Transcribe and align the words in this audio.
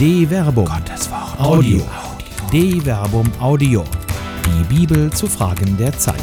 De 0.00 0.26
Verbum. 0.26 0.64
Gottes 0.64 1.10
Wort. 1.10 1.38
Audio. 1.38 1.82
De 2.50 2.80
Verbum 2.80 3.30
Audio. 3.38 3.84
Die 4.46 4.74
Bibel 4.74 5.12
zu 5.12 5.26
Fragen 5.26 5.76
der 5.76 5.92
Zeit. 5.92 6.16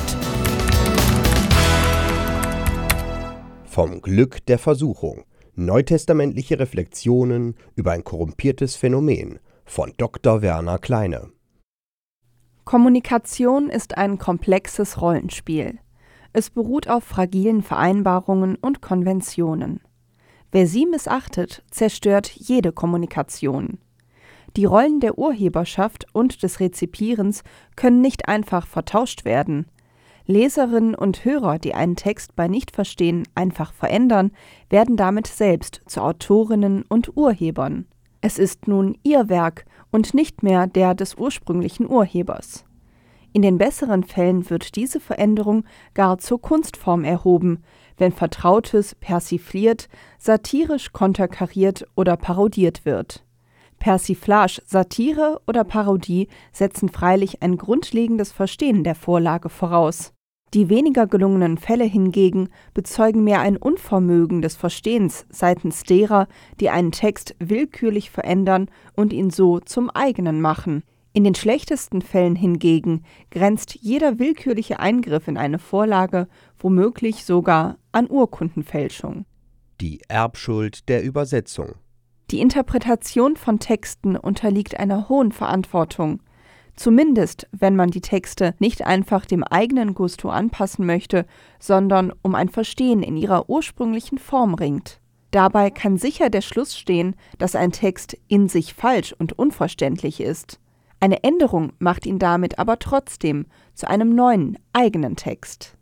Vom 3.66 4.02
Glück 4.02 4.43
der 4.48 4.57
Versuchung. 4.57 5.25
Neutestamentliche 5.54 6.57
Reflexionen 6.57 7.54
über 7.75 7.91
ein 7.91 8.04
korrumpiertes 8.04 8.75
Phänomen 8.75 9.38
von 9.63 9.94
Dr. 9.98 10.41
Werner 10.41 10.80
Kleine. 10.80 11.30
Kommunikation 12.66 13.70
ist 13.70 13.96
ein 13.96 14.18
komplexes 14.18 15.00
Rollenspiel. 15.04 15.78
Es 16.34 16.50
beruht 16.50 16.89
auf 16.89 17.04
fragilen 17.04 17.62
Vereinbarungen 17.62 18.55
und 18.55 18.82
Konventionen. 18.82 19.82
Wer 20.51 20.68
sie 20.68 20.86
missachtet, 20.86 21.64
zerstört 21.71 22.32
jede 22.33 22.71
Kommunikation. 22.71 23.79
Die 24.56 24.65
Rollen 24.65 25.00
der 25.00 25.18
Urheberschaft 25.18 26.07
und 26.14 26.42
des 26.42 26.60
Rezipierens 26.60 27.43
können 27.75 28.01
nicht 28.01 28.28
einfach 28.28 28.65
vertauscht 28.65 29.25
werden. 29.25 29.68
Leserinnen 30.25 30.96
und 30.96 31.23
Hörer, 31.23 31.60
die 31.60 31.73
einen 31.73 31.96
Text 31.96 32.36
bei 32.36 32.47
Nichtverstehen 32.47 33.28
einfach 33.36 33.72
verändern, 33.72 34.31
werden 34.70 34.97
damit 34.97 35.28
selbst 35.28 35.81
zu 35.86 36.02
Autorinnen 36.02 36.84
und 36.89 37.16
Urhebern. 37.16 37.86
Es 38.22 38.39
ist 38.39 38.67
nun 38.67 38.98
ihr 39.03 39.30
Werk 39.30 39.66
und 39.92 40.14
nicht 40.14 40.44
mehr 40.44 40.67
der 40.67 40.95
des 40.95 41.16
ursprünglichen 41.16 41.89
Urhebers. 41.89 42.66
In 43.31 43.42
den 43.42 43.58
besseren 43.58 44.03
Fällen 44.03 44.50
wird 44.50 44.75
diese 44.75 45.00
Veränderung 45.00 45.64
gar 45.94 46.17
zur 46.17 46.42
Kunstform 46.42 47.03
erhoben, 47.03 47.64
wenn 47.97 48.11
Vertrautes 48.11 48.95
persifliert, 48.95 49.89
satirisch 50.17 50.94
konterkariert 50.94 51.86
oder 51.95 52.17
parodiert 52.17 52.86
wird. 52.86 53.23
Persiflage, 53.80 54.62
Satire 54.66 55.42
oder 55.48 55.64
Parodie 55.64 56.28
setzen 56.52 56.90
freilich 56.90 57.44
ein 57.44 57.58
grundlegendes 57.58 58.31
Verstehen 58.31 58.84
der 58.84 58.95
Vorlage 58.95 59.50
voraus. 59.50 60.14
Die 60.53 60.70
weniger 60.70 61.08
gelungenen 61.08 61.58
Fälle 61.58 61.84
hingegen 61.84 62.50
bezeugen 62.73 63.23
mehr 63.23 63.42
ein 63.42 63.58
Unvermögen 63.58 64.42
des 64.42 64.56
Verstehens 64.56 65.25
seitens 65.30 65.84
derer, 65.84 66.28
die 66.59 66.70
einen 66.70 66.92
Text 66.92 67.36
willkürlich 67.40 68.09
verändern 68.09 68.70
und 68.95 69.12
ihn 69.12 69.30
so 69.30 69.59
zum 69.59 69.90
eigenen 69.90 70.40
machen. 70.40 70.84
In 71.18 71.23
den 71.23 71.34
schlechtesten 71.34 72.04
Fällen 72.04 72.36
hingegen 72.36 73.04
grenzt 73.32 73.73
jeder 73.82 74.20
willkürliche 74.20 74.80
Eingriff 74.80 75.28
in 75.28 75.36
eine 75.36 75.58
Vorlage 75.58 76.28
womöglich 76.59 77.26
sogar 77.26 77.80
an 77.92 78.08
Urkundenfälschung. 78.08 79.26
Die 79.82 80.00
Erbschuld 80.09 80.88
der 80.90 81.02
Übersetzung. 81.02 81.74
Die 82.30 82.40
Interpretation 82.40 83.36
von 83.36 83.58
Texten 83.58 84.16
unterliegt 84.16 84.80
einer 84.80 85.09
hohen 85.09 85.32
Verantwortung, 85.32 86.22
zumindest 86.76 87.48
wenn 87.52 87.76
man 87.76 87.90
die 87.90 88.02
Texte 88.02 88.54
nicht 88.59 88.86
einfach 88.86 89.26
dem 89.26 89.44
eigenen 89.44 89.96
Gusto 89.96 90.30
anpassen 90.30 90.86
möchte, 90.86 91.26
sondern 91.58 92.14
um 92.22 92.36
ein 92.36 92.50
Verstehen 92.50 93.02
in 93.02 93.18
ihrer 93.18 93.50
ursprünglichen 93.50 94.20
Form 94.20 94.54
ringt. 94.54 95.02
Dabei 95.31 95.72
kann 95.72 95.98
sicher 95.98 96.30
der 96.30 96.42
Schluss 96.42 96.78
stehen, 96.78 97.16
dass 97.40 97.56
ein 97.56 97.72
Text 97.72 98.16
in 98.28 98.48
sich 98.48 98.76
falsch 98.76 99.16
und 99.18 99.34
unverständlich 99.34 100.22
ist. 100.22 100.59
Eine 101.00 101.23
Änderung 101.23 101.73
macht 101.80 102.06
ihn 102.06 102.20
damit 102.20 102.59
aber 102.59 102.80
trotzdem 102.80 103.45
zu 103.73 103.88
einem 103.88 104.16
neuen, 104.16 104.58
eigenen 104.73 105.16
Text. 105.16 105.78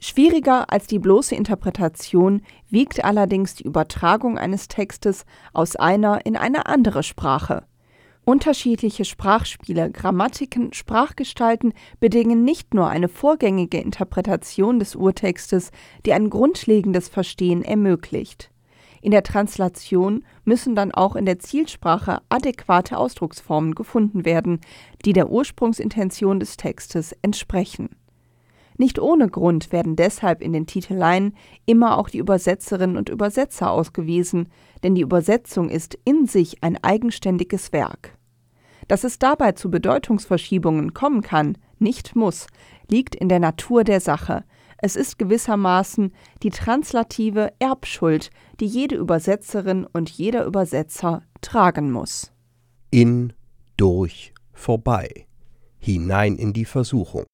Schwieriger 0.00 0.70
als 0.70 0.86
die 0.86 1.00
bloße 1.00 1.34
Interpretation 1.34 2.42
wiegt 2.68 3.04
allerdings 3.04 3.56
die 3.56 3.64
Übertragung 3.64 4.38
eines 4.38 4.68
Textes 4.68 5.24
aus 5.52 5.74
einer 5.74 6.24
in 6.24 6.36
eine 6.36 6.66
andere 6.66 7.02
Sprache. 7.02 7.64
Unterschiedliche 8.24 9.04
Sprachspiele, 9.04 9.90
Grammatiken, 9.90 10.72
Sprachgestalten 10.72 11.72
bedingen 11.98 12.44
nicht 12.44 12.74
nur 12.74 12.88
eine 12.88 13.08
vorgängige 13.08 13.80
Interpretation 13.80 14.78
des 14.78 14.94
Urtextes, 14.94 15.70
die 16.04 16.12
ein 16.12 16.30
grundlegendes 16.30 17.08
Verstehen 17.08 17.64
ermöglicht. 17.64 18.50
In 19.00 19.10
der 19.10 19.22
Translation 19.22 20.24
müssen 20.44 20.74
dann 20.74 20.92
auch 20.92 21.16
in 21.16 21.26
der 21.26 21.38
Zielsprache 21.38 22.20
adäquate 22.28 22.96
Ausdrucksformen 22.96 23.74
gefunden 23.74 24.24
werden, 24.24 24.60
die 25.04 25.12
der 25.12 25.30
Ursprungsintention 25.30 26.40
des 26.40 26.56
Textes 26.56 27.14
entsprechen. 27.22 27.90
Nicht 28.76 29.00
ohne 29.00 29.28
Grund 29.28 29.72
werden 29.72 29.96
deshalb 29.96 30.40
in 30.40 30.52
den 30.52 30.66
Titeleien 30.66 31.34
immer 31.66 31.98
auch 31.98 32.08
die 32.08 32.18
Übersetzerinnen 32.18 32.96
und 32.96 33.08
Übersetzer 33.08 33.70
ausgewiesen, 33.70 34.48
denn 34.84 34.94
die 34.94 35.02
Übersetzung 35.02 35.68
ist 35.68 35.98
in 36.04 36.26
sich 36.26 36.62
ein 36.62 36.82
eigenständiges 36.82 37.72
Werk. 37.72 38.16
Dass 38.86 39.02
es 39.02 39.18
dabei 39.18 39.52
zu 39.52 39.70
Bedeutungsverschiebungen 39.70 40.94
kommen 40.94 41.22
kann, 41.22 41.58
nicht 41.80 42.14
muss, 42.14 42.46
liegt 42.88 43.16
in 43.16 43.28
der 43.28 43.40
Natur 43.40 43.82
der 43.82 44.00
Sache, 44.00 44.44
es 44.80 44.96
ist 44.96 45.18
gewissermaßen 45.18 46.12
die 46.42 46.50
translative 46.50 47.52
Erbschuld, 47.58 48.30
die 48.60 48.66
jede 48.66 48.96
Übersetzerin 48.96 49.86
und 49.92 50.08
jeder 50.08 50.44
Übersetzer 50.44 51.22
tragen 51.40 51.90
muss. 51.90 52.32
In, 52.90 53.32
durch, 53.76 54.32
vorbei, 54.52 55.26
hinein 55.78 56.36
in 56.36 56.52
die 56.52 56.64
Versuchung. 56.64 57.24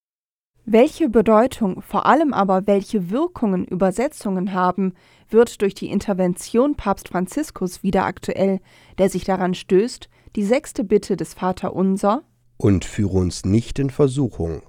Welche 0.66 1.10
Bedeutung, 1.10 1.82
vor 1.82 2.06
allem 2.06 2.32
aber 2.32 2.66
welche 2.66 3.10
Wirkungen 3.10 3.66
Übersetzungen 3.66 4.55
haben, 4.55 4.94
wird 5.28 5.61
durch 5.61 5.75
die 5.75 5.91
Intervention 5.91 6.75
Papst 6.75 7.09
Franziskus 7.09 7.82
wieder 7.82 8.06
aktuell, 8.06 8.61
der 8.97 9.11
sich 9.11 9.25
daran 9.25 9.53
stößt, 9.53 10.09
die 10.37 10.44
sechste 10.44 10.82
Bitte 10.82 11.19
des 11.19 11.34
Vaterunser 11.34 12.22
Und 12.56 12.87
führe 12.87 13.19
uns 13.19 13.44
nicht 13.44 13.78
in 13.78 13.91
Versuchung, 13.91 14.62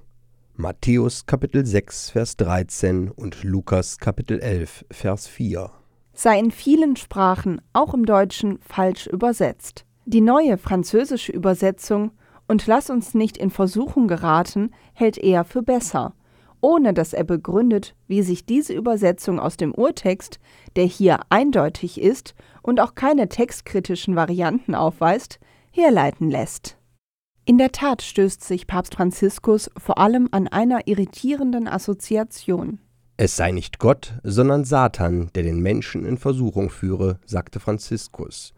Matthäus 0.57 1.25
Kapitel 1.25 1.65
6, 1.65 2.11
Vers 2.11 2.37
13 2.37 3.11
und 3.11 3.43
Lukas 3.43 3.97
Kapitel 3.97 4.39
11, 4.39 4.85
Vers 4.89 5.27
4. 5.27 5.69
sei 6.13 6.39
in 6.39 6.49
vielen 6.49 6.95
Sprachen, 6.95 7.59
auch 7.73 7.93
im 7.93 8.05
Deutschen, 8.05 8.59
falsch 8.61 9.05
übersetzt. 9.05 9.83
Die 10.05 10.21
neue 10.21 10.57
französische 10.57 11.33
Übersetzung 11.33 12.11
und 12.47 12.67
lass 12.67 12.89
uns 12.89 13.13
nicht 13.13 13.35
in 13.35 13.49
Versuchung 13.49 14.07
geraten, 14.07 14.71
hält 14.93 15.17
er 15.17 15.43
für 15.43 15.61
besser, 15.61 16.13
ohne 16.61 16.93
dass 16.93 17.11
er 17.11 17.25
begründet, 17.25 17.93
wie 18.07 18.21
sich 18.21 18.45
diese 18.45 18.71
Übersetzung 18.71 19.41
aus 19.41 19.57
dem 19.57 19.75
Urtext, 19.75 20.39
der 20.77 20.85
hier 20.85 21.19
eindeutig 21.27 21.99
ist 21.99 22.33
und 22.61 22.79
auch 22.79 22.95
keine 22.95 23.27
textkritischen 23.27 24.15
Varianten 24.15 24.73
aufweist, 24.73 25.37
herleiten 25.71 26.29
lässt. 26.31 26.77
In 27.47 27.59
der 27.59 27.71
Tat 27.71 28.01
stößt 28.01 28.43
sich 28.43 28.65
Papst 28.65 28.95
Franziskus 28.95 29.69
vor 29.77 29.99
allem 29.99 30.29
an 30.31 30.47
einer 30.47 30.87
irritierenden 30.87 31.67
Assoziation. 31.67 32.79
Es 33.17 33.35
sei 33.35 33.51
nicht 33.51 33.77
Gott, 33.77 34.15
sondern 34.23 34.65
Satan, 34.65 35.29
der 35.35 35.43
den 35.43 35.59
Menschen 35.59 36.05
in 36.05 36.17
Versuchung 36.17 36.71
führe, 36.71 37.19
sagte 37.25 37.59
Franziskus. 37.59 38.53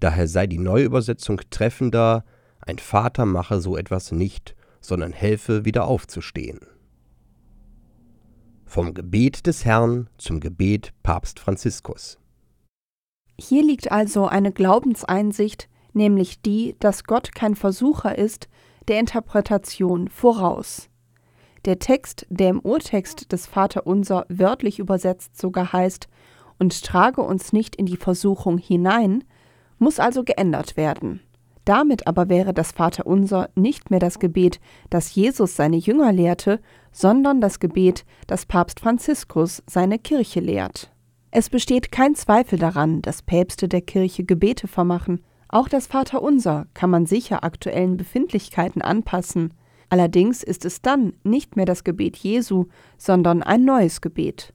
Daher 0.00 0.26
sei 0.28 0.46
die 0.46 0.58
Neuübersetzung 0.58 1.42
treffender, 1.50 2.24
ein 2.60 2.78
Vater 2.78 3.26
mache 3.26 3.60
so 3.60 3.76
etwas 3.76 4.12
nicht, 4.12 4.56
sondern 4.80 5.12
helfe 5.12 5.66
wieder 5.66 5.84
aufzustehen. 5.84 6.60
Vom 8.64 8.94
Gebet 8.94 9.46
des 9.46 9.66
Herrn 9.66 10.08
zum 10.16 10.40
Gebet 10.40 10.94
Papst 11.02 11.38
Franziskus. 11.38 12.18
Hier 13.38 13.62
liegt 13.62 13.92
also 13.92 14.26
eine 14.26 14.52
Glaubenseinsicht, 14.52 15.68
nämlich 15.92 16.42
die, 16.42 16.76
dass 16.78 17.04
Gott 17.04 17.34
kein 17.34 17.54
Versucher 17.54 18.16
ist, 18.16 18.48
der 18.88 18.98
Interpretation 18.98 20.08
voraus. 20.08 20.88
Der 21.64 21.78
Text, 21.78 22.26
der 22.28 22.48
im 22.48 22.60
Urtext 22.60 23.30
des 23.30 23.46
Vaterunser 23.46 24.26
wörtlich 24.28 24.78
übersetzt 24.78 25.40
sogar 25.40 25.72
heißt, 25.72 26.08
und 26.58 26.84
trage 26.84 27.22
uns 27.22 27.52
nicht 27.52 27.76
in 27.76 27.86
die 27.86 27.96
Versuchung 27.96 28.58
hinein, 28.58 29.24
muss 29.78 29.98
also 29.98 30.22
geändert 30.22 30.76
werden. 30.76 31.20
Damit 31.64 32.06
aber 32.06 32.28
wäre 32.28 32.52
das 32.52 32.72
Vaterunser 32.72 33.50
nicht 33.54 33.90
mehr 33.90 34.00
das 34.00 34.18
Gebet, 34.18 34.60
das 34.90 35.14
Jesus 35.14 35.54
seine 35.54 35.76
Jünger 35.76 36.12
lehrte, 36.12 36.60
sondern 36.90 37.40
das 37.40 37.60
Gebet, 37.60 38.04
das 38.26 38.46
Papst 38.46 38.80
Franziskus 38.80 39.62
seine 39.66 39.98
Kirche 39.98 40.40
lehrt. 40.40 40.92
Es 41.30 41.48
besteht 41.48 41.92
kein 41.92 42.14
Zweifel 42.14 42.58
daran, 42.58 43.00
dass 43.02 43.22
Päpste 43.22 43.68
der 43.68 43.80
Kirche 43.80 44.24
Gebete 44.24 44.68
vermachen, 44.68 45.22
auch 45.52 45.68
das 45.68 45.86
Vaterunser 45.86 46.66
kann 46.74 46.90
man 46.90 47.06
sicher 47.06 47.44
aktuellen 47.44 47.96
Befindlichkeiten 47.96 48.82
anpassen. 48.82 49.54
Allerdings 49.88 50.42
ist 50.42 50.64
es 50.64 50.82
dann 50.82 51.12
nicht 51.22 51.54
mehr 51.54 51.66
das 51.66 51.84
Gebet 51.84 52.16
Jesu, 52.16 52.66
sondern 52.98 53.44
ein 53.44 53.64
neues 53.64 54.00
Gebet. 54.00 54.52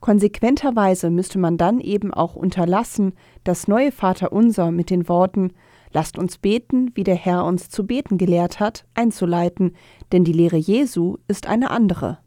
Konsequenterweise 0.00 1.10
müsste 1.10 1.38
man 1.38 1.58
dann 1.58 1.80
eben 1.80 2.14
auch 2.14 2.36
unterlassen, 2.36 3.12
das 3.44 3.68
neue 3.68 3.92
Vaterunser 3.92 4.70
mit 4.70 4.88
den 4.88 5.08
Worten 5.08 5.52
Lasst 5.96 6.18
uns 6.18 6.36
beten, 6.36 6.90
wie 6.94 7.04
der 7.04 7.14
Herr 7.14 7.46
uns 7.46 7.70
zu 7.70 7.86
beten 7.86 8.18
gelehrt 8.18 8.60
hat, 8.60 8.84
einzuleiten, 8.92 9.74
denn 10.12 10.24
die 10.24 10.32
Lehre 10.34 10.58
Jesu 10.58 11.16
ist 11.26 11.46
eine 11.46 11.70
andere. 11.70 12.18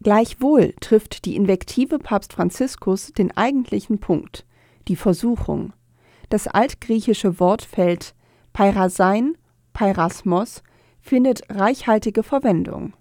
Gleichwohl 0.00 0.74
trifft 0.80 1.24
die 1.24 1.34
Invektive 1.34 1.98
Papst 1.98 2.34
Franziskus 2.34 3.12
den 3.12 3.36
eigentlichen 3.36 3.98
Punkt, 3.98 4.46
die 4.86 4.94
Versuchung. 4.94 5.72
Das 6.28 6.46
altgriechische 6.46 7.38
Wortfeld 7.40 8.14
Peirasein, 8.52 9.36
Peirasmos 9.72 10.62
findet 11.00 11.42
reichhaltige 11.50 12.22
Verwendung. 12.22 12.94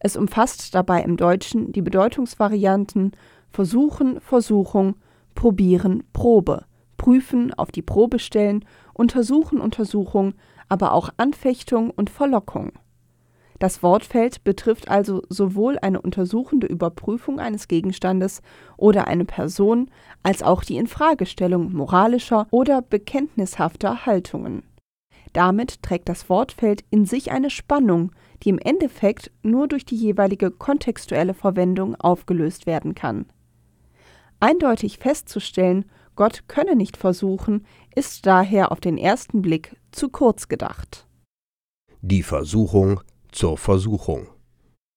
Es 0.00 0.16
umfasst 0.16 0.74
dabei 0.74 1.02
im 1.02 1.16
Deutschen 1.16 1.72
die 1.72 1.82
Bedeutungsvarianten 1.82 3.12
versuchen, 3.50 4.20
Versuchung, 4.20 4.96
probieren, 5.34 6.04
Probe, 6.12 6.64
prüfen, 6.96 7.52
auf 7.54 7.70
die 7.70 7.82
Probe 7.82 8.18
stellen, 8.18 8.64
untersuchen, 8.92 9.60
Untersuchung, 9.60 10.34
aber 10.68 10.92
auch 10.92 11.10
Anfechtung 11.16 11.90
und 11.90 12.10
Verlockung. 12.10 12.72
Das 13.58 13.82
Wortfeld 13.82 14.44
betrifft 14.44 14.88
also 14.88 15.22
sowohl 15.28 15.78
eine 15.80 16.00
untersuchende 16.00 16.68
Überprüfung 16.68 17.40
eines 17.40 17.66
Gegenstandes 17.66 18.40
oder 18.76 19.08
eine 19.08 19.24
Person, 19.24 19.90
als 20.22 20.42
auch 20.42 20.62
die 20.62 20.76
Infragestellung 20.76 21.72
moralischer 21.72 22.46
oder 22.50 22.82
bekenntnishafter 22.82 24.06
Haltungen. 24.06 24.62
Damit 25.32 25.82
trägt 25.82 26.08
das 26.08 26.28
Wortfeld 26.30 26.84
in 26.90 27.04
sich 27.04 27.32
eine 27.32 27.50
Spannung, 27.50 28.12
die 28.42 28.48
im 28.48 28.58
Endeffekt 28.58 29.30
nur 29.42 29.66
durch 29.68 29.84
die 29.84 29.96
jeweilige 29.96 30.50
kontextuelle 30.50 31.34
Verwendung 31.34 31.96
aufgelöst 31.96 32.66
werden 32.66 32.94
kann. 32.94 33.26
Eindeutig 34.40 34.98
festzustellen, 34.98 35.84
Gott 36.14 36.44
könne 36.46 36.76
nicht 36.76 36.96
versuchen, 36.96 37.66
ist 37.94 38.24
daher 38.26 38.72
auf 38.72 38.80
den 38.80 38.98
ersten 38.98 39.42
Blick 39.42 39.76
zu 39.90 40.08
kurz 40.08 40.48
gedacht. 40.48 41.06
Die 42.00 42.22
Versuchung 42.22 43.00
zur 43.38 43.56
Versuchung. 43.56 44.26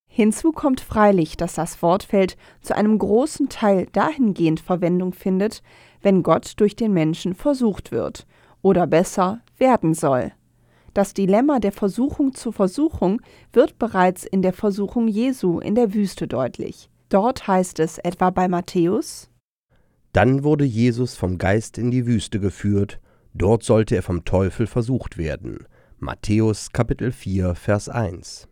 Hinzu 0.08 0.52
kommt 0.52 0.82
freilich, 0.82 1.38
dass 1.38 1.54
das 1.54 1.84
Wortfeld 1.84 2.38
zu 2.62 2.76
einem 2.76 2.98
großen 2.98 3.50
Teil 3.50 3.88
dahingehend 3.92 4.60
Verwendung 4.60 5.14
findet, 5.14 5.62
wenn 6.02 6.24
Gott 6.24 6.54
durch 6.58 6.76
den 6.76 6.92
Menschen 6.92 7.36
versucht 7.36 7.92
wird 7.92 8.26
oder 8.64 8.88
besser 8.88 9.42
werden 9.60 9.94
soll. 9.94 10.32
Das 10.96 11.14
Dilemma 11.14 11.60
der 11.60 11.72
Versuchung 11.72 12.34
zur 12.34 12.52
Versuchung 12.52 13.22
wird 13.54 13.78
bereits 13.78 14.26
in 14.26 14.42
der 14.42 14.54
Versuchung 14.54 15.08
Jesu 15.08 15.60
in 15.60 15.76
der 15.76 15.94
Wüste 15.94 16.28
deutlich. 16.28 16.90
Dort 17.10 17.48
heißt 17.48 17.80
es 17.80 18.00
etwa 18.00 18.32
bei 18.32 18.48
Matthäus 18.48 19.30
Dann 20.14 20.44
wurde 20.44 20.66
Jesus 20.66 21.16
vom 21.16 21.38
Geist 21.38 21.78
in 21.78 21.92
die 21.92 22.08
Wüste 22.08 22.40
geführt, 22.40 23.00
dort 23.36 23.62
sollte 23.62 23.96
er 23.96 24.02
vom 24.02 24.26
Teufel 24.26 24.66
versucht 24.66 25.20
werden. 25.20 25.68
Matthäus 26.04 26.72
Kapitel 26.72 27.12
4 27.12 27.54
Vers 27.54 27.88
1 27.88 28.48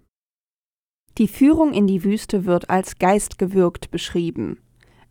Die 1.17 1.27
Führung 1.27 1.73
in 1.73 1.87
die 1.87 2.03
Wüste 2.03 2.45
wird 2.45 2.69
als 2.69 2.99
geistgewirkt 2.99 3.89
beschrieben. 3.89 4.59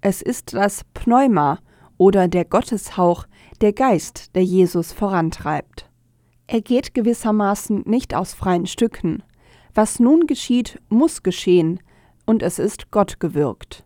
Es 0.03 0.23
ist 0.23 0.55
das 0.55 0.85
Pneuma 0.95 1.59
oder 1.97 2.29
der 2.29 2.45
Gotteshauch, 2.45 3.27
der 3.61 3.73
Geist, 3.73 4.37
der 4.37 4.45
Jesus 4.45 4.93
vorantreibt. 4.93 5.91
Er 6.47 6.61
geht 6.61 6.95
gewissermaßen 6.95 7.83
nicht 7.87 8.15
aus 8.15 8.35
freien 8.35 8.67
Stücken. 8.67 9.25
Was 9.75 9.99
nun 9.99 10.29
geschieht, 10.29 10.81
muss 10.89 11.25
geschehen, 11.25 11.81
und 12.25 12.45
es 12.45 12.61
ist 12.61 12.93
Gott 12.93 13.19
gewirkt. 13.19 13.85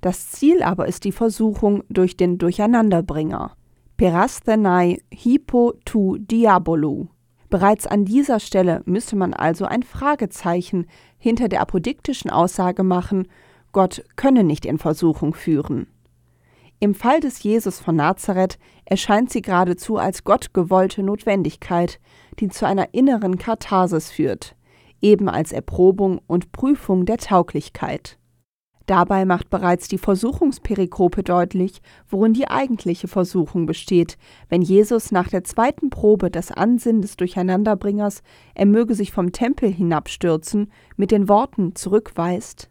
Das 0.00 0.30
Ziel 0.30 0.62
aber 0.62 0.88
ist 0.88 1.04
die 1.04 1.12
Versuchung 1.12 1.84
durch 1.90 2.16
den 2.16 2.38
Durcheinanderbringer. 2.38 3.54
Perasthenai 3.98 5.02
hypo 5.12 5.74
tu 5.84 6.16
diabolu. 6.16 7.08
Bereits 7.50 7.88
an 7.88 8.04
dieser 8.04 8.38
Stelle 8.38 8.80
müsste 8.84 9.16
man 9.16 9.34
also 9.34 9.64
ein 9.64 9.82
Fragezeichen 9.82 10.86
hinter 11.18 11.48
der 11.48 11.60
apodiktischen 11.60 12.30
Aussage 12.30 12.84
machen, 12.84 13.26
Gott 13.72 14.04
könne 14.14 14.44
nicht 14.44 14.64
in 14.64 14.78
Versuchung 14.78 15.34
führen. 15.34 15.88
Im 16.78 16.94
Fall 16.94 17.20
des 17.20 17.42
Jesus 17.42 17.80
von 17.80 17.96
Nazareth 17.96 18.58
erscheint 18.84 19.30
sie 19.30 19.42
geradezu 19.42 19.98
als 19.98 20.24
gottgewollte 20.24 21.02
Notwendigkeit, 21.02 22.00
die 22.38 22.48
zu 22.48 22.66
einer 22.66 22.94
inneren 22.94 23.36
Katharsis 23.36 24.10
führt, 24.10 24.54
eben 25.02 25.28
als 25.28 25.52
Erprobung 25.52 26.20
und 26.28 26.52
Prüfung 26.52 27.04
der 27.04 27.18
Tauglichkeit. 27.18 28.16
Dabei 28.86 29.24
macht 29.24 29.50
bereits 29.50 29.88
die 29.88 29.98
Versuchungsperikope 29.98 31.22
deutlich, 31.22 31.80
worin 32.08 32.32
die 32.32 32.48
eigentliche 32.48 33.08
Versuchung 33.08 33.66
besteht, 33.66 34.18
wenn 34.48 34.62
Jesus 34.62 35.12
nach 35.12 35.28
der 35.28 35.44
zweiten 35.44 35.90
Probe 35.90 36.30
das 36.30 36.50
Ansinnen 36.50 37.02
des 37.02 37.16
Durcheinanderbringers, 37.16 38.22
er 38.54 38.66
möge 38.66 38.94
sich 38.94 39.12
vom 39.12 39.32
Tempel 39.32 39.72
hinabstürzen, 39.72 40.72
mit 40.96 41.10
den 41.10 41.28
Worten 41.28 41.74
zurückweist. 41.76 42.70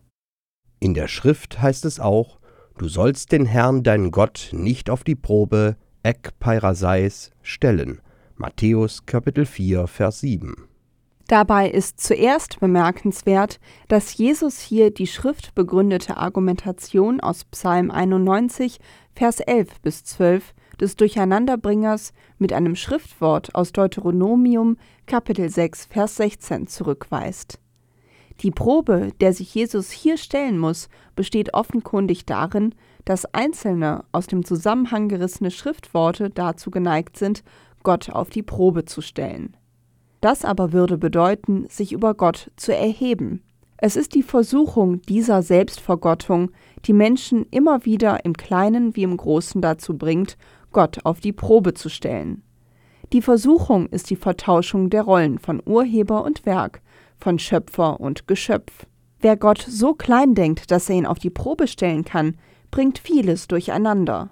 In 0.79 0.93
der 0.93 1.07
Schrift 1.07 1.61
heißt 1.61 1.85
es 1.85 1.99
auch, 1.99 2.39
du 2.77 2.87
sollst 2.87 3.31
den 3.31 3.45
Herrn 3.45 3.83
deinen 3.83 4.11
Gott 4.11 4.49
nicht 4.51 4.89
auf 4.89 5.03
die 5.03 5.15
Probe 5.15 5.77
ek 6.03 6.39
peiraseis 6.39 7.31
stellen. 7.41 8.01
Matthäus 8.35 9.05
Kapitel 9.05 9.45
4 9.45 9.87
Vers 9.87 10.21
7. 10.21 10.68
Dabei 11.29 11.69
ist 11.69 11.99
zuerst 12.01 12.59
bemerkenswert, 12.59 13.59
dass 13.87 14.17
Jesus 14.17 14.59
hier 14.59 14.89
die 14.89 15.05
schriftbegründete 15.05 16.17
Argumentation 16.17 17.19
aus 17.19 17.45
Psalm 17.45 17.91
91, 17.91 18.79
Vers 19.13 19.39
11 19.39 19.79
bis 19.81 20.03
12 20.05 20.55
des 20.81 20.95
Durcheinanderbringers 20.95 22.13
mit 22.39 22.51
einem 22.51 22.75
Schriftwort 22.75 23.53
aus 23.53 23.73
Deuteronomium 23.73 24.77
Kapitel 25.05 25.51
6, 25.51 25.85
Vers 25.91 26.15
16 26.15 26.65
zurückweist. 26.65 27.59
Die 28.41 28.49
Probe, 28.49 29.11
der 29.21 29.31
sich 29.31 29.53
Jesus 29.53 29.91
hier 29.91 30.17
stellen 30.17 30.57
muss, 30.57 30.89
besteht 31.15 31.53
offenkundig 31.53 32.25
darin, 32.25 32.73
dass 33.05 33.31
einzelne 33.35 34.03
aus 34.11 34.25
dem 34.25 34.43
Zusammenhang 34.43 35.09
gerissene 35.09 35.51
Schriftworte 35.51 36.31
dazu 36.31 36.71
geneigt 36.71 37.17
sind, 37.17 37.43
Gott 37.83 38.09
auf 38.09 38.31
die 38.31 38.41
Probe 38.41 38.85
zu 38.85 39.01
stellen. 39.01 39.55
Das 40.21 40.43
aber 40.43 40.73
würde 40.73 40.97
bedeuten, 40.97 41.65
sich 41.69 41.91
über 41.91 42.13
Gott 42.13 42.51
zu 42.55 42.75
erheben. 42.75 43.41
Es 43.77 43.95
ist 43.95 44.13
die 44.13 44.23
Versuchung 44.23 45.01
dieser 45.03 45.41
Selbstvergottung, 45.41 46.51
die 46.85 46.93
Menschen 46.93 47.45
immer 47.51 47.85
wieder 47.85 48.25
im 48.25 48.35
Kleinen 48.35 48.95
wie 48.95 49.03
im 49.03 49.15
Großen 49.15 49.61
dazu 49.61 49.97
bringt, 49.97 50.37
Gott 50.71 51.05
auf 51.05 51.21
die 51.21 51.31
Probe 51.31 51.73
zu 51.73 51.89
stellen. 51.89 52.43
Die 53.13 53.21
Versuchung 53.21 53.87
ist 53.87 54.09
die 54.09 54.17
Vertauschung 54.17 54.89
der 54.89 55.03
Rollen 55.03 55.39
von 55.39 55.61
Urheber 55.65 56.23
und 56.25 56.45
Werk, 56.45 56.81
von 57.17 57.39
Schöpfer 57.39 57.99
und 57.99 58.27
Geschöpf. 58.27 58.85
Wer 59.21 59.37
Gott 59.37 59.65
so 59.67 59.93
klein 59.93 60.35
denkt, 60.35 60.71
dass 60.71 60.89
er 60.89 60.95
ihn 60.95 61.05
auf 61.05 61.19
die 61.19 61.29
Probe 61.29 61.67
stellen 61.67 62.03
kann, 62.05 62.37
bringt 62.71 62.99
vieles 62.99 63.47
durcheinander. 63.47 64.29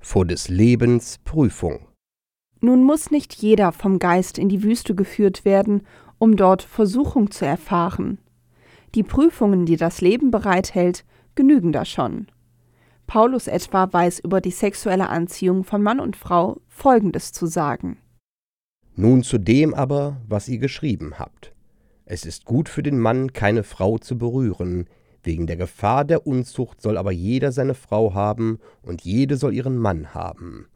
Vor 0.00 0.24
des 0.24 0.48
Lebens 0.48 1.18
Prüfung. 1.24 1.89
Nun 2.60 2.84
muss 2.84 3.10
nicht 3.10 3.34
jeder 3.34 3.72
vom 3.72 3.98
Geist 3.98 4.38
in 4.38 4.48
die 4.48 4.62
Wüste 4.62 4.94
geführt 4.94 5.44
werden, 5.44 5.82
um 6.18 6.36
dort 6.36 6.62
Versuchung 6.62 7.30
zu 7.30 7.46
erfahren. 7.46 8.18
Die 8.94 9.02
Prüfungen, 9.02 9.66
die 9.66 9.76
das 9.76 10.00
Leben 10.00 10.30
bereithält, 10.30 11.04
genügen 11.34 11.72
da 11.72 11.84
schon. 11.84 12.26
Paulus 13.06 13.46
etwa 13.46 13.92
weiß 13.92 14.20
über 14.20 14.40
die 14.40 14.50
sexuelle 14.50 15.08
Anziehung 15.08 15.64
von 15.64 15.82
Mann 15.82 16.00
und 16.00 16.16
Frau 16.16 16.60
Folgendes 16.68 17.32
zu 17.32 17.46
sagen. 17.46 17.98
Nun 18.94 19.22
zu 19.22 19.38
dem 19.38 19.74
aber, 19.74 20.20
was 20.28 20.48
ihr 20.48 20.58
geschrieben 20.58 21.18
habt. 21.18 21.52
Es 22.04 22.26
ist 22.26 22.44
gut 22.44 22.68
für 22.68 22.82
den 22.82 22.98
Mann, 22.98 23.32
keine 23.32 23.62
Frau 23.62 23.98
zu 23.98 24.18
berühren, 24.18 24.86
wegen 25.22 25.46
der 25.46 25.56
Gefahr 25.56 26.04
der 26.04 26.26
Unzucht 26.26 26.82
soll 26.82 26.96
aber 26.96 27.12
jeder 27.12 27.52
seine 27.52 27.74
Frau 27.74 28.14
haben 28.14 28.58
und 28.82 29.02
jede 29.02 29.36
soll 29.36 29.54
ihren 29.54 29.78
Mann 29.78 30.14
haben. 30.14 30.66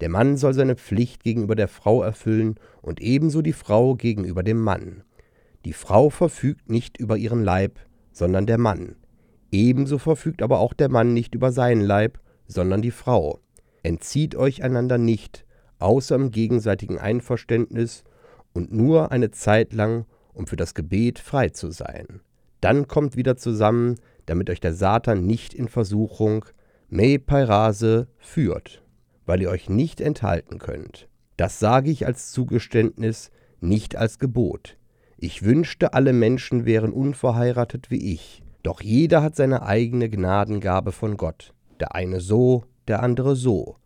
Der 0.00 0.08
Mann 0.08 0.36
soll 0.36 0.54
seine 0.54 0.76
Pflicht 0.76 1.22
gegenüber 1.22 1.54
der 1.54 1.68
Frau 1.68 2.02
erfüllen 2.02 2.54
und 2.80 3.00
ebenso 3.00 3.42
die 3.42 3.52
Frau 3.52 3.94
gegenüber 3.94 4.42
dem 4.42 4.58
Mann. 4.58 5.02
Die 5.66 5.74
Frau 5.74 6.08
verfügt 6.08 6.70
nicht 6.70 6.96
über 6.98 7.18
ihren 7.18 7.44
Leib, 7.44 7.78
sondern 8.12 8.46
der 8.46 8.56
Mann. 8.56 8.96
Ebenso 9.52 9.98
verfügt 9.98 10.42
aber 10.42 10.60
auch 10.60 10.72
der 10.72 10.88
Mann 10.88 11.12
nicht 11.12 11.34
über 11.34 11.52
seinen 11.52 11.82
Leib, 11.82 12.18
sondern 12.46 12.80
die 12.80 12.90
Frau. 12.90 13.40
Entzieht 13.82 14.34
euch 14.36 14.62
einander 14.62 14.96
nicht, 14.96 15.44
außer 15.78 16.14
im 16.14 16.30
gegenseitigen 16.30 16.98
Einverständnis 16.98 18.04
und 18.54 18.72
nur 18.72 19.12
eine 19.12 19.30
Zeit 19.30 19.74
lang, 19.74 20.06
um 20.32 20.46
für 20.46 20.56
das 20.56 20.74
Gebet 20.74 21.18
frei 21.18 21.50
zu 21.50 21.70
sein. 21.70 22.20
Dann 22.62 22.88
kommt 22.88 23.16
wieder 23.16 23.36
zusammen, 23.36 23.96
damit 24.26 24.48
euch 24.48 24.60
der 24.60 24.74
Satan 24.74 25.26
nicht 25.26 25.52
in 25.52 25.68
Versuchung, 25.68 26.44
me 26.88 27.18
peirase, 27.18 28.08
führt 28.18 28.82
weil 29.30 29.42
ihr 29.42 29.50
euch 29.50 29.70
nicht 29.70 30.00
enthalten 30.00 30.58
könnt. 30.58 31.08
Das 31.36 31.60
sage 31.60 31.88
ich 31.88 32.04
als 32.04 32.32
Zugeständnis, 32.32 33.30
nicht 33.60 33.94
als 33.94 34.18
Gebot. 34.18 34.76
Ich 35.18 35.44
wünschte, 35.44 35.94
alle 35.94 36.12
Menschen 36.12 36.66
wären 36.66 36.92
unverheiratet 36.92 37.92
wie 37.92 38.12
ich, 38.12 38.42
doch 38.64 38.80
jeder 38.80 39.22
hat 39.22 39.36
seine 39.36 39.62
eigene 39.62 40.10
Gnadengabe 40.10 40.90
von 40.90 41.16
Gott, 41.16 41.54
der 41.78 41.94
eine 41.94 42.20
so, 42.20 42.64
der 42.88 43.04
andere 43.04 43.36
so. 43.36 43.76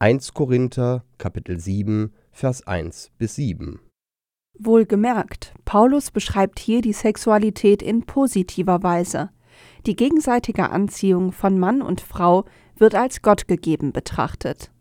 1 0.00 0.34
Korinther 0.34 1.04
Kapitel 1.16 1.60
7 1.60 2.12
Vers 2.32 2.66
1 2.66 3.12
bis 3.18 3.36
7. 3.36 3.78
Wohlgemerkt, 4.58 5.54
Paulus 5.64 6.10
beschreibt 6.10 6.58
hier 6.58 6.80
die 6.80 6.92
Sexualität 6.92 7.84
in 7.84 8.02
positiver 8.02 8.82
Weise. 8.82 9.30
Die 9.86 9.94
gegenseitige 9.94 10.70
Anziehung 10.70 11.30
von 11.30 11.56
Mann 11.56 11.82
und 11.82 12.00
Frau 12.00 12.46
wird 12.76 12.96
als 12.96 13.22
Gott 13.22 13.46
gegeben 13.46 13.92
betrachtet. 13.92 14.72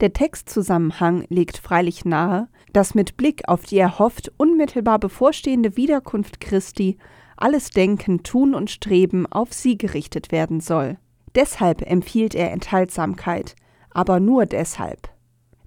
Der 0.00 0.12
Textzusammenhang 0.12 1.24
legt 1.28 1.58
freilich 1.58 2.04
nahe, 2.04 2.48
dass 2.72 2.94
mit 2.94 3.16
Blick 3.16 3.48
auf 3.48 3.64
die 3.64 3.78
erhofft 3.78 4.30
unmittelbar 4.36 4.98
bevorstehende 4.98 5.76
Wiederkunft 5.76 6.40
Christi 6.40 6.98
alles 7.36 7.70
Denken, 7.70 8.22
Tun 8.22 8.54
und 8.54 8.70
Streben 8.70 9.26
auf 9.26 9.52
sie 9.52 9.76
gerichtet 9.76 10.30
werden 10.30 10.60
soll. 10.60 10.98
Deshalb 11.34 11.82
empfiehlt 11.82 12.34
er 12.34 12.52
Enthaltsamkeit, 12.52 13.56
aber 13.90 14.20
nur 14.20 14.46
deshalb. 14.46 15.08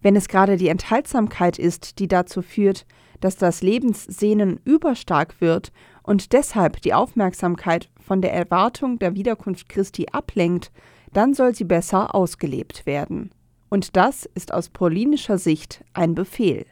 Wenn 0.02 0.16
es 0.16 0.28
gerade 0.28 0.58
die 0.58 0.70
Enthaltsamkeit 0.70 1.60
ist, 1.60 2.00
die 2.00 2.08
dazu 2.08 2.42
führt, 2.42 2.86
dass 3.20 3.36
das 3.36 3.62
Lebenssehnen 3.62 4.60
überstark 4.64 5.40
wird 5.42 5.72
und 6.04 6.34
deshalb 6.34 6.82
die 6.82 6.94
Aufmerksamkeit 6.94 7.90
von 8.00 8.22
der 8.22 8.34
Erwartung 8.34 8.98
der 8.98 9.16
Wiederkunft 9.16 9.70
Christi 9.70 10.08
ablenkt, 10.12 10.72
dann 11.14 11.34
soll 11.34 11.54
sie 11.54 11.66
besser 11.66 12.16
ausgelebt 12.16 12.86
werden. 12.86 13.32
Und 13.72 13.96
das 13.96 14.26
ist 14.36 14.54
aus 14.54 14.68
paulinischer 14.68 15.38
Sicht 15.38 15.86
ein 15.94 16.14
Befehl. 16.14 16.66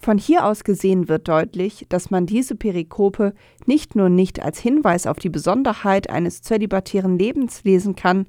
Von 0.00 0.18
hier 0.18 0.46
aus 0.46 0.64
gesehen 0.64 1.08
wird 1.08 1.28
deutlich, 1.28 1.86
dass 1.88 2.10
man 2.10 2.26
diese 2.26 2.56
Perikope 2.56 3.34
nicht 3.66 3.94
nur 3.94 4.08
nicht 4.08 4.42
als 4.42 4.58
Hinweis 4.58 5.06
auf 5.06 5.20
die 5.20 5.28
Besonderheit 5.28 6.10
eines 6.10 6.42
zölibatären 6.42 7.18
Lebens 7.18 7.62
lesen 7.62 7.94
kann, 7.94 8.26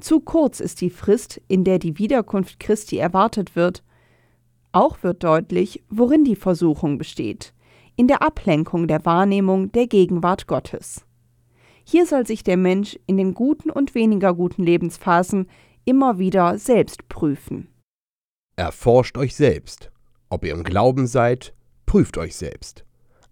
zu 0.00 0.20
kurz 0.20 0.60
ist 0.60 0.80
die 0.80 0.90
Frist, 0.90 1.40
in 1.46 1.64
der 1.64 1.78
die 1.78 1.98
Wiederkunft 1.98 2.58
Christi 2.58 2.96
erwartet 2.96 3.54
wird. 3.54 3.82
Auch 4.72 5.02
wird 5.02 5.22
deutlich, 5.22 5.84
worin 5.90 6.24
die 6.24 6.36
Versuchung 6.36 6.96
besteht, 6.96 7.52
in 7.96 8.08
der 8.08 8.22
Ablenkung 8.22 8.88
der 8.88 9.04
Wahrnehmung 9.04 9.72
der 9.72 9.86
Gegenwart 9.86 10.46
Gottes. 10.46 11.04
Hier 11.84 12.06
soll 12.06 12.26
sich 12.26 12.44
der 12.44 12.56
Mensch 12.56 12.98
in 13.06 13.18
den 13.18 13.34
guten 13.34 13.70
und 13.70 13.94
weniger 13.94 14.34
guten 14.34 14.64
Lebensphasen 14.64 15.48
immer 15.86 16.18
wieder 16.18 16.58
selbst 16.58 17.08
prüfen. 17.08 17.68
Erforscht 18.56 19.16
euch 19.16 19.34
selbst. 19.34 19.90
Ob 20.28 20.44
ihr 20.44 20.52
im 20.52 20.64
Glauben 20.64 21.06
seid, 21.06 21.54
prüft 21.86 22.18
euch 22.18 22.36
selbst. 22.36 22.84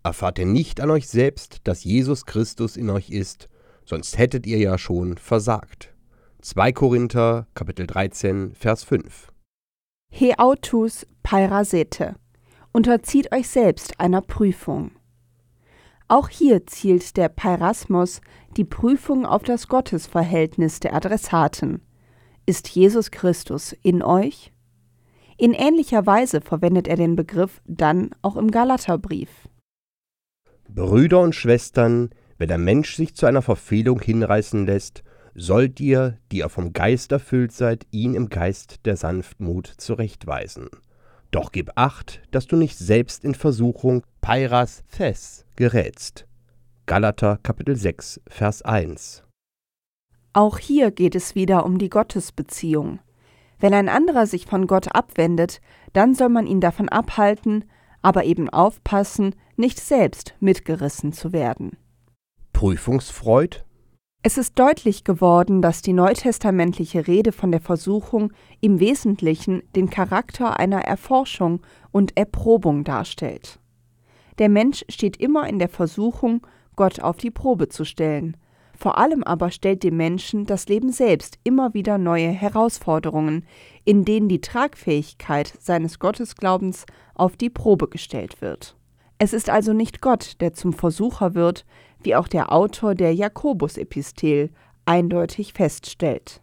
Erfahrt 0.03 0.39
ihr 0.39 0.47
nicht 0.47 0.81
an 0.81 0.91
euch 0.91 1.09
selbst, 1.09 1.61
dass 1.65 1.85
Jesus 1.85 2.25
Christus 2.25 2.77
in 2.77 2.89
euch 2.89 3.11
ist, 3.11 3.49
sonst 3.85 4.17
hättet 4.17 4.47
ihr 4.47 4.59
ja 4.59 4.79
schon 4.79 5.19
versagt. 5.19 5.95
2 6.43 6.73
Korinther 6.73 7.47
Kapitel 7.55 7.87
13 7.87 8.55
Vers 8.55 8.85
5 8.85 9.33
He 10.11 10.39
autus 10.39 11.07
pairasete. 11.23 12.17
Unterzieht 12.73 13.33
euch 13.33 13.49
selbst 13.49 13.99
einer 13.99 14.21
Prüfung. 14.21 14.93
Auch 16.07 16.29
hier 16.29 16.67
zielt 16.67 17.17
der 17.17 17.31
Peirasmos 17.31 18.21
die 18.57 18.65
Prüfung 18.65 19.25
auf 19.25 19.43
das 19.43 19.69
Gottesverhältnis 19.69 20.81
der 20.81 20.95
Adressaten. 20.95 21.81
Ist 22.47 22.69
Jesus 22.69 23.11
Christus 23.11 23.75
in 23.83 24.03
euch? 24.03 24.53
In 25.39 25.55
ähnlicher 25.55 26.05
Weise 26.05 26.43
verwendet 26.43 26.87
er 26.87 26.97
den 26.97 27.17
Begriff 27.17 27.63
dann 27.65 28.11
auch 28.21 28.37
im 28.37 28.51
Galaterbrief. 28.51 29.31
Brüder 30.69 31.21
und 31.21 31.35
Schwestern, 31.35 32.11
wenn 32.37 32.49
der 32.49 32.59
Mensch 32.59 32.97
sich 32.97 33.15
zu 33.15 33.25
einer 33.25 33.41
Verfehlung 33.41 33.99
hinreißen 33.99 34.67
lässt, 34.67 35.03
sollt 35.35 35.81
ihr, 35.81 36.19
die 36.31 36.39
ihr 36.39 36.51
vom 36.51 36.75
Geist 36.75 37.13
erfüllt 37.13 37.53
seid, 37.53 37.87
ihn 37.91 38.15
im 38.15 38.29
Geist 38.29 38.85
der 38.85 38.97
Sanftmut 38.97 39.67
zurechtweisen. 39.67 40.69
Doch 41.31 41.51
gib 41.51 41.73
acht, 41.77 42.21
dass 42.31 42.47
du 42.47 42.57
nicht 42.57 42.77
selbst 42.77 43.25
in 43.25 43.35
Versuchung 43.35 44.05
Peiras 44.21 44.85
Thes 44.95 45.47
gerätst. 45.57 46.27
Galater 46.87 47.39
Kapitel 47.43 47.75
6 47.75 48.21
Vers 48.29 48.63
1 48.63 49.24
Auch 50.35 50.59
hier 50.59 50.91
geht 50.91 51.15
es 51.15 51.37
wieder 51.37 51.65
um 51.65 51.79
die 51.79 51.89
Gottesbeziehung. 51.89 52.99
Wenn 53.61 53.73
ein 53.73 53.89
anderer 53.89 54.27
sich 54.27 54.47
von 54.47 54.67
Gott 54.67 54.95
abwendet, 54.95 55.61
dann 55.93 56.15
soll 56.15 56.29
man 56.29 56.47
ihn 56.47 56.61
davon 56.61 56.89
abhalten, 56.89 57.65
aber 58.03 58.25
eben 58.25 58.51
aufpassen, 58.51 59.37
nicht 59.57 59.79
selbst 59.79 60.35
mitgerissen 60.41 61.13
zu 61.13 61.33
werden. 61.33 61.79
Prüfungsfreud 62.53 63.65
es 64.27 64.39
ist 64.39 64.59
deutlich 64.59 65.05
geworden, 65.05 65.61
dass 65.61 65.83
die 65.83 65.93
neutestamentliche 65.93 67.07
Rede 67.07 67.31
von 67.31 67.53
der 67.53 67.61
Versuchung 67.61 68.33
im 68.63 68.81
Wesentlichen 68.81 69.63
den 69.77 69.91
Charakter 69.91 70.59
einer 70.59 70.81
Erforschung 70.81 71.61
und 71.93 72.17
Erprobung 72.17 72.85
darstellt. 72.85 73.61
Der 74.39 74.49
Mensch 74.49 74.87
steht 74.89 75.19
immer 75.19 75.47
in 75.47 75.59
der 75.59 75.69
Versuchung, 75.69 76.41
Gott 76.75 77.01
auf 77.01 77.19
die 77.19 77.31
Probe 77.31 77.69
zu 77.69 77.85
stellen. 77.85 78.39
Vor 78.77 78.99
allem 78.99 79.23
aber 79.23 79.51
stellt 79.51 79.83
dem 79.83 79.97
Menschen 79.97 80.47
das 80.47 80.69
Leben 80.69 80.93
selbst 80.93 81.39
immer 81.45 81.75
wieder 81.75 81.99
neue 81.99 82.29
Herausforderungen, 82.29 83.47
in 83.85 84.05
denen 84.05 84.29
die 84.29 84.41
Tragfähigkeit 84.41 85.53
seines 85.61 85.99
Gottesglaubens 85.99 86.87
auf 87.15 87.37
die 87.37 87.51
Probe 87.51 87.89
gestellt 87.89 88.41
wird. 88.41 88.77
Es 89.19 89.33
ist 89.33 89.49
also 89.49 89.73
nicht 89.73 90.01
Gott, 90.01 90.41
der 90.41 90.55
zum 90.55 90.73
Versucher 90.73 91.35
wird, 91.35 91.65
wie 92.03 92.17
auch 92.17 92.29
der 92.29 92.53
Autor 92.53 92.95
der 92.95 93.15
Jakobus-Epistel 93.15 94.51
eindeutig 94.85 95.53
feststellt. 95.53 96.43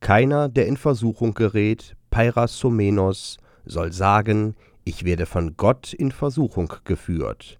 Keiner, 0.00 0.48
der 0.48 0.66
in 0.66 0.76
Versuchung 0.76 1.32
gerät, 1.32 1.96
Peirasomenos, 2.10 3.38
soll 3.64 3.92
sagen, 3.92 4.54
ich 4.84 5.04
werde 5.04 5.26
von 5.26 5.56
Gott 5.56 5.92
in 5.92 6.10
Versuchung 6.10 6.72
geführt. 6.84 7.58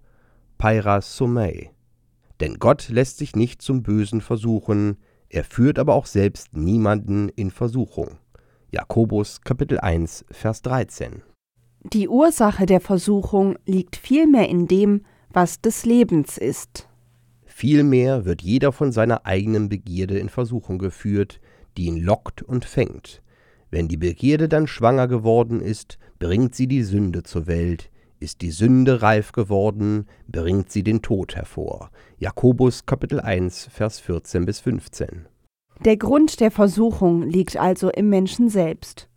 Peirasomei. 0.58 1.71
Denn 2.42 2.58
Gott 2.58 2.88
lässt 2.88 3.18
sich 3.18 3.36
nicht 3.36 3.62
zum 3.62 3.84
Bösen 3.84 4.20
versuchen, 4.20 4.96
er 5.28 5.44
führt 5.44 5.78
aber 5.78 5.94
auch 5.94 6.06
selbst 6.06 6.56
niemanden 6.56 7.28
in 7.28 7.52
Versuchung. 7.52 8.18
Jakobus 8.72 9.42
Kapitel 9.42 9.78
1 9.78 10.24
Vers 10.28 10.60
13. 10.62 11.22
Die 11.92 12.08
Ursache 12.08 12.66
der 12.66 12.80
Versuchung 12.80 13.56
liegt 13.64 13.94
vielmehr 13.94 14.48
in 14.48 14.66
dem, 14.66 15.02
was 15.30 15.60
des 15.60 15.86
Lebens 15.86 16.36
ist. 16.36 16.88
Vielmehr 17.44 18.24
wird 18.24 18.42
jeder 18.42 18.72
von 18.72 18.90
seiner 18.90 19.24
eigenen 19.24 19.68
Begierde 19.68 20.18
in 20.18 20.28
Versuchung 20.28 20.78
geführt, 20.78 21.40
die 21.76 21.84
ihn 21.84 22.02
lockt 22.02 22.42
und 22.42 22.64
fängt. 22.64 23.22
Wenn 23.70 23.86
die 23.86 23.96
Begierde 23.96 24.48
dann 24.48 24.66
schwanger 24.66 25.06
geworden 25.06 25.60
ist, 25.60 25.96
bringt 26.18 26.56
sie 26.56 26.66
die 26.66 26.82
Sünde 26.82 27.22
zur 27.22 27.46
Welt. 27.46 27.91
Ist 28.22 28.40
die 28.40 28.52
Sünde 28.52 29.02
reif 29.02 29.32
geworden, 29.32 30.06
bringt 30.28 30.70
sie 30.70 30.84
den 30.84 31.02
Tod 31.02 31.34
hervor. 31.34 31.90
Jakobus 32.18 32.86
Kapitel 32.86 33.18
1, 33.18 33.68
Vers 33.72 33.98
14 33.98 34.44
bis 34.44 34.60
15. 34.60 35.26
Der 35.84 35.96
Grund 35.96 36.38
der 36.38 36.52
Versuchung 36.52 37.22
liegt 37.22 37.56
also 37.56 37.90
im 37.90 38.10
Menschen 38.10 38.48
selbst. 38.48 39.08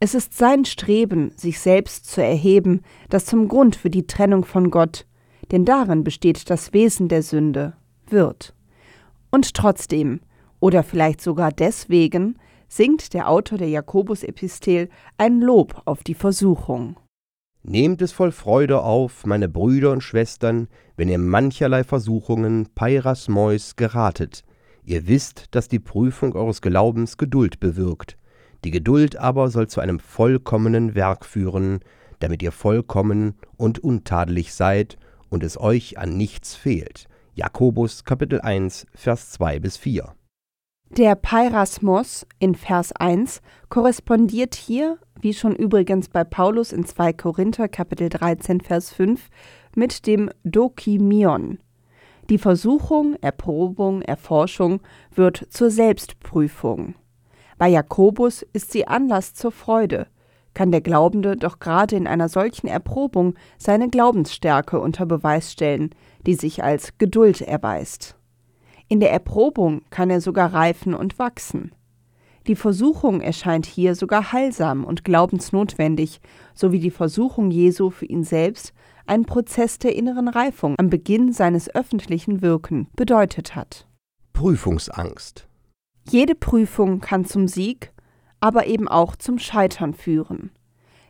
Es 0.00 0.16
ist 0.16 0.36
sein 0.36 0.64
Streben, 0.64 1.30
sich 1.36 1.60
selbst 1.60 2.10
zu 2.10 2.24
erheben, 2.24 2.80
das 3.08 3.24
zum 3.24 3.46
Grund 3.46 3.76
für 3.76 3.88
die 3.88 4.08
Trennung 4.08 4.44
von 4.44 4.72
Gott, 4.72 5.06
denn 5.52 5.64
darin 5.64 6.02
besteht 6.02 6.50
das 6.50 6.72
Wesen 6.72 7.06
der 7.06 7.22
Sünde, 7.22 7.74
wird. 8.08 8.56
Und 9.30 9.54
trotzdem, 9.54 10.22
oder 10.58 10.82
vielleicht 10.82 11.20
sogar 11.20 11.52
deswegen, 11.52 12.36
singt 12.66 13.14
der 13.14 13.28
Autor 13.30 13.58
der 13.58 13.68
Jakobus-Epistel 13.68 14.88
ein 15.18 15.40
Lob 15.40 15.82
auf 15.84 16.02
die 16.02 16.14
Versuchung. 16.14 16.96
Nehmt 17.62 18.00
es 18.00 18.12
voll 18.12 18.32
Freude 18.32 18.80
auf, 18.80 19.26
meine 19.26 19.48
Brüder 19.48 19.92
und 19.92 20.02
Schwestern, 20.02 20.68
wenn 20.96 21.10
ihr 21.10 21.18
mancherlei 21.18 21.84
Versuchungen 21.84 22.68
Peiras 22.74 23.28
Mois 23.28 23.76
geratet. 23.76 24.44
Ihr 24.82 25.06
wisst, 25.06 25.54
dass 25.54 25.68
die 25.68 25.78
Prüfung 25.78 26.34
eures 26.34 26.62
Glaubens 26.62 27.18
Geduld 27.18 27.60
bewirkt. 27.60 28.16
Die 28.64 28.70
Geduld 28.70 29.16
aber 29.16 29.48
soll 29.48 29.68
zu 29.68 29.80
einem 29.80 30.00
vollkommenen 30.00 30.94
Werk 30.94 31.26
führen, 31.26 31.80
damit 32.18 32.42
ihr 32.42 32.52
vollkommen 32.52 33.34
und 33.56 33.78
untadelig 33.78 34.54
seid 34.54 34.96
und 35.28 35.44
es 35.44 35.60
euch 35.60 35.98
an 35.98 36.16
nichts 36.16 36.54
fehlt. 36.54 37.08
Jakobus 37.34 38.04
Kapitel 38.04 38.40
1 38.40 38.86
Vers 38.94 39.30
2 39.32 39.60
bis 39.60 39.76
4. 39.76 40.14
Der 40.96 41.14
Peirasmos 41.14 42.26
in 42.40 42.56
Vers 42.56 42.90
1 42.90 43.42
korrespondiert 43.68 44.56
hier, 44.56 44.98
wie 45.20 45.32
schon 45.34 45.54
übrigens 45.54 46.08
bei 46.08 46.24
Paulus 46.24 46.72
in 46.72 46.84
2 46.84 47.12
Korinther 47.12 47.68
Kapitel 47.68 48.08
13 48.08 48.60
Vers 48.60 48.90
5, 48.90 49.28
mit 49.76 50.08
dem 50.08 50.30
Dokimion. 50.42 51.60
Die 52.28 52.38
Versuchung, 52.38 53.14
Erprobung, 53.20 54.02
Erforschung 54.02 54.80
wird 55.14 55.46
zur 55.50 55.70
Selbstprüfung. 55.70 56.96
Bei 57.56 57.68
Jakobus 57.68 58.42
ist 58.52 58.72
sie 58.72 58.88
Anlass 58.88 59.32
zur 59.34 59.52
Freude, 59.52 60.08
kann 60.54 60.72
der 60.72 60.80
Glaubende 60.80 61.36
doch 61.36 61.60
gerade 61.60 61.94
in 61.94 62.08
einer 62.08 62.28
solchen 62.28 62.66
Erprobung 62.66 63.34
seine 63.58 63.90
Glaubensstärke 63.90 64.80
unter 64.80 65.06
Beweis 65.06 65.52
stellen, 65.52 65.90
die 66.26 66.34
sich 66.34 66.64
als 66.64 66.98
Geduld 66.98 67.42
erweist. 67.42 68.16
In 68.90 69.00
der 69.00 69.10
Erprobung 69.10 69.80
kann 69.88 70.10
er 70.10 70.20
sogar 70.20 70.52
reifen 70.52 70.92
und 70.92 71.18
wachsen. 71.18 71.72
Die 72.46 72.56
Versuchung 72.56 73.22
erscheint 73.22 73.64
hier 73.64 73.94
sogar 73.94 74.32
heilsam 74.32 74.84
und 74.84 75.02
glaubensnotwendig, 75.02 76.20
so 76.52 76.72
wie 76.72 76.80
die 76.80 76.90
Versuchung 76.90 77.50
Jesu 77.50 77.88
für 77.88 78.04
ihn 78.04 78.24
selbst 78.24 78.74
einen 79.06 79.24
Prozess 79.24 79.78
der 79.78 79.96
inneren 79.96 80.28
Reifung 80.28 80.74
am 80.78 80.90
Beginn 80.90 81.32
seines 81.32 81.74
öffentlichen 81.74 82.42
Wirken 82.42 82.88
bedeutet 82.96 83.56
hat. 83.56 83.86
Prüfungsangst 84.34 85.46
jede 86.08 86.34
Prüfung 86.34 87.00
kann 87.00 87.24
zum 87.24 87.46
Sieg, 87.46 87.92
aber 88.40 88.66
eben 88.66 88.88
auch 88.88 89.14
zum 89.16 89.38
Scheitern 89.38 89.94
führen. 89.94 90.50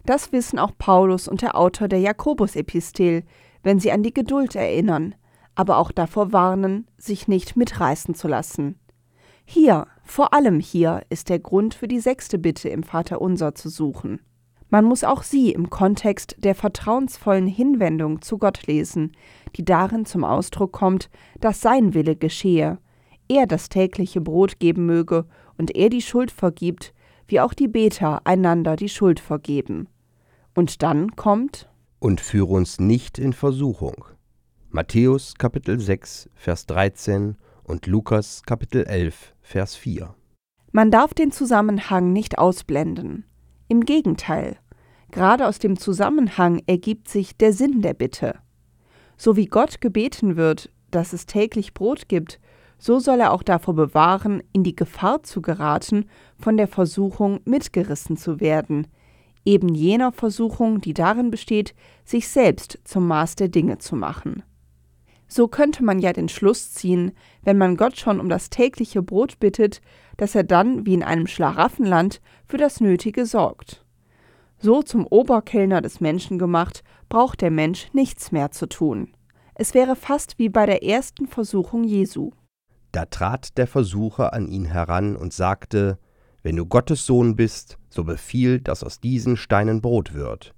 Das 0.04 0.32
wissen 0.32 0.58
auch 0.58 0.72
Paulus 0.76 1.28
und 1.28 1.42
der 1.42 1.56
Autor 1.56 1.88
der 1.88 2.00
Jakobus-Epistel, 2.00 3.22
wenn 3.62 3.78
sie 3.78 3.92
an 3.92 4.02
die 4.02 4.12
Geduld 4.12 4.54
erinnern, 4.56 5.14
aber 5.54 5.78
auch 5.78 5.92
davor 5.92 6.33
warnen, 6.33 6.87
sich 6.97 7.28
nicht 7.28 7.57
mitreißen 7.57 8.14
zu 8.14 8.28
lassen. 8.28 8.78
Hier, 9.45 9.87
vor 10.04 10.33
allem 10.33 10.61
hier, 10.61 11.02
ist 11.11 11.28
der 11.28 11.40
Grund 11.40 11.75
für 11.75 11.88
die 11.88 12.00
sechste 12.00 12.38
Bitte 12.38 12.69
im 12.69 12.83
Vaterunser 12.83 13.54
zu 13.54 13.69
suchen. 13.69 14.21
Man 14.69 14.85
muss 14.85 15.02
auch 15.02 15.25
sie 15.25 15.50
im 15.50 15.69
Kontext 15.69 16.37
der 16.38 16.54
vertrauensvollen 16.54 17.49
Hinwendung 17.49 18.23
zu 18.23 18.38
Gott 18.38 18.69
lesen, 18.69 19.12
die 19.57 19.64
darin 19.64 20.07
zum 20.07 20.23
Ausdruck 20.23 20.71
kommt, 20.73 21.11
dass 21.40 21.61
sein 21.61 21.92
Wille 21.95 22.14
geschehe, 22.14 22.78
er 23.28 23.47
das 23.47 23.69
tägliche 23.69 24.21
Brot 24.21 24.61
geben 24.61 24.87
möge 24.87 25.26
und 25.59 25.75
er 25.75 25.88
die 25.88 26.02
Schuld 26.02 26.30
vergibt, 26.30 26.95
wie 27.26 27.40
auch 27.40 27.54
die 27.54 27.69
Beter 27.69 28.25
einander 28.26 28.76
die 28.76 28.88
Schuld 28.88 29.19
vergeben. 29.19 29.88
Und 30.54 30.83
dann 30.83 31.16
kommt 31.16 31.69
Und 31.99 32.21
führe 32.21 32.52
uns 32.52 32.78
nicht 32.78 33.19
in 33.19 33.33
Versuchung. 33.33 34.04
Matthäus 34.73 35.35
Kapitel 35.35 35.81
6, 35.81 36.31
Vers 36.33 36.65
13 36.67 37.37
und 37.65 37.89
Lukas 37.89 38.45
Kapitel 38.47 38.85
11, 38.85 39.35
Vers 39.43 39.75
4. 39.75 40.15
Man 40.71 40.93
darf 40.93 41.12
den 41.12 41.33
Zusammenhang 41.33 42.12
nicht 42.12 42.39
ausblenden. 42.39 43.25
Im 43.67 43.81
Gegenteil, 43.81 44.59
gerade 45.11 45.49
aus 45.49 45.59
dem 45.59 45.77
Zusammenhang 45.77 46.62
ergibt 46.69 47.09
sich 47.09 47.37
der 47.37 47.53
Sinn 47.53 47.83
der 47.83 47.95
Bitte. 47.95 48.39
So 49.17 49.35
wie 49.35 49.47
Gott 49.47 49.81
gebeten 49.81 50.37
wird, 50.37 50.71
dass 50.93 51.12
es 51.15 51.27
täglich 51.27 51.75
Brot 51.75 52.09
gibt, 52.09 52.39
so 52.79 53.00
soll 53.00 53.19
er 53.19 53.33
auch 53.33 53.43
davor 53.43 53.75
bewahren, 53.75 54.41
in 54.53 54.62
die 54.62 54.77
Gefahr 54.77 55.25
zu 55.25 55.43
geraten, 55.43 56.05
von 56.39 56.57
der 56.57 56.69
Versuchung 56.69 57.41
mitgerissen 57.45 58.17
zu 58.17 58.39
werden, 58.39 58.87
eben 59.45 59.75
jener 59.75 60.12
Versuchung, 60.12 60.81
die 60.81 60.95
darin 60.95 61.33
besteht, 61.33 61.75
sich 62.05 62.29
selbst 62.29 62.79
zum 62.85 63.09
Maß 63.09 63.35
der 63.35 63.49
Dinge 63.49 63.79
zu 63.79 63.97
machen. 63.97 64.45
So 65.32 65.46
könnte 65.46 65.84
man 65.84 66.00
ja 66.00 66.12
den 66.12 66.28
Schluss 66.28 66.72
ziehen, 66.72 67.12
wenn 67.44 67.56
man 67.56 67.76
Gott 67.76 67.96
schon 67.96 68.18
um 68.18 68.28
das 68.28 68.50
tägliche 68.50 69.00
Brot 69.00 69.38
bittet, 69.38 69.80
dass 70.16 70.34
er 70.34 70.42
dann, 70.42 70.84
wie 70.87 70.94
in 70.94 71.04
einem 71.04 71.28
Schlaraffenland, 71.28 72.20
für 72.46 72.56
das 72.56 72.80
Nötige 72.80 73.25
sorgt. 73.25 73.84
So 74.58 74.82
zum 74.82 75.06
Oberkellner 75.06 75.82
des 75.82 76.00
Menschen 76.00 76.37
gemacht, 76.37 76.82
braucht 77.08 77.42
der 77.42 77.52
Mensch 77.52 77.88
nichts 77.92 78.32
mehr 78.32 78.50
zu 78.50 78.68
tun. 78.68 79.14
Es 79.54 79.72
wäre 79.72 79.94
fast 79.94 80.38
wie 80.38 80.49
bei 80.49 80.66
der 80.66 80.82
ersten 80.82 81.28
Versuchung 81.28 81.84
Jesu. 81.84 82.32
Da 82.90 83.04
trat 83.04 83.56
der 83.56 83.68
Versucher 83.68 84.32
an 84.32 84.49
ihn 84.49 84.64
heran 84.64 85.14
und 85.14 85.32
sagte, 85.32 85.99
Wenn 86.42 86.56
du 86.56 86.66
Gottes 86.66 87.06
Sohn 87.06 87.37
bist, 87.37 87.78
so 87.88 88.02
befiehl, 88.02 88.60
dass 88.60 88.82
aus 88.82 88.99
diesen 88.99 89.37
Steinen 89.37 89.80
Brot 89.80 90.12
wird. 90.12 90.54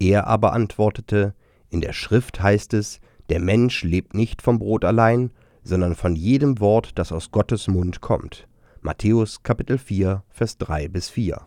Er 0.00 0.26
aber 0.26 0.54
antwortete, 0.54 1.34
In 1.70 1.80
der 1.80 1.92
Schrift 1.92 2.42
heißt 2.42 2.74
es, 2.74 3.00
der 3.28 3.40
Mensch 3.40 3.84
lebt 3.84 4.14
nicht 4.14 4.42
vom 4.42 4.58
Brot 4.58 4.84
allein, 4.84 5.30
sondern 5.62 5.94
von 5.94 6.16
jedem 6.16 6.60
Wort, 6.60 6.98
das 6.98 7.12
aus 7.12 7.30
Gottes 7.30 7.68
Mund 7.68 8.00
kommt. 8.00 8.48
Matthäus 8.80 9.42
Kapitel 9.42 9.76
4, 9.76 10.22
Vers 10.28 10.56
3 10.58 10.88
bis 10.88 11.10
4. 11.10 11.40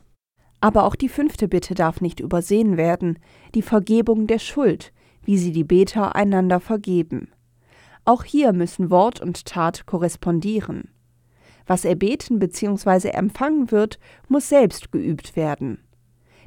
Aber 0.59 0.85
auch 0.85 0.95
die 0.95 1.09
fünfte 1.09 1.47
Bitte 1.47 1.73
darf 1.73 2.01
nicht 2.01 2.19
übersehen 2.19 2.77
werden, 2.77 3.17
die 3.55 3.63
Vergebung 3.63 4.27
der 4.27 4.37
Schuld, 4.37 4.93
wie 5.23 5.37
sie 5.37 5.51
die 5.51 5.63
Beter 5.63 6.15
einander 6.15 6.59
vergeben. 6.59 7.29
Auch 8.05 8.23
hier 8.23 8.53
müssen 8.53 8.89
Wort 8.91 9.21
und 9.21 9.45
Tat 9.45 9.85
korrespondieren. 9.85 10.89
Was 11.65 11.85
erbeten 11.85 12.39
bzw. 12.39 13.09
empfangen 13.09 13.71
wird, 13.71 13.99
muss 14.27 14.49
selbst 14.49 14.91
geübt 14.91 15.35
werden. 15.35 15.79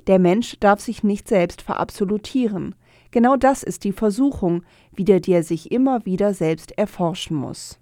Der 0.06 0.18
Mensch 0.18 0.58
darf 0.60 0.80
sich 0.80 1.02
nicht 1.02 1.28
selbst 1.28 1.62
verabsolutieren, 1.62 2.74
Genau 3.14 3.36
das 3.36 3.62
ist 3.62 3.84
die 3.84 3.92
Versuchung, 3.92 4.64
wider 4.92 5.20
die 5.20 5.34
er 5.34 5.44
sich 5.44 5.70
immer 5.70 6.04
wieder 6.04 6.34
selbst 6.34 6.76
erforschen 6.76 7.36
muss. 7.36 7.78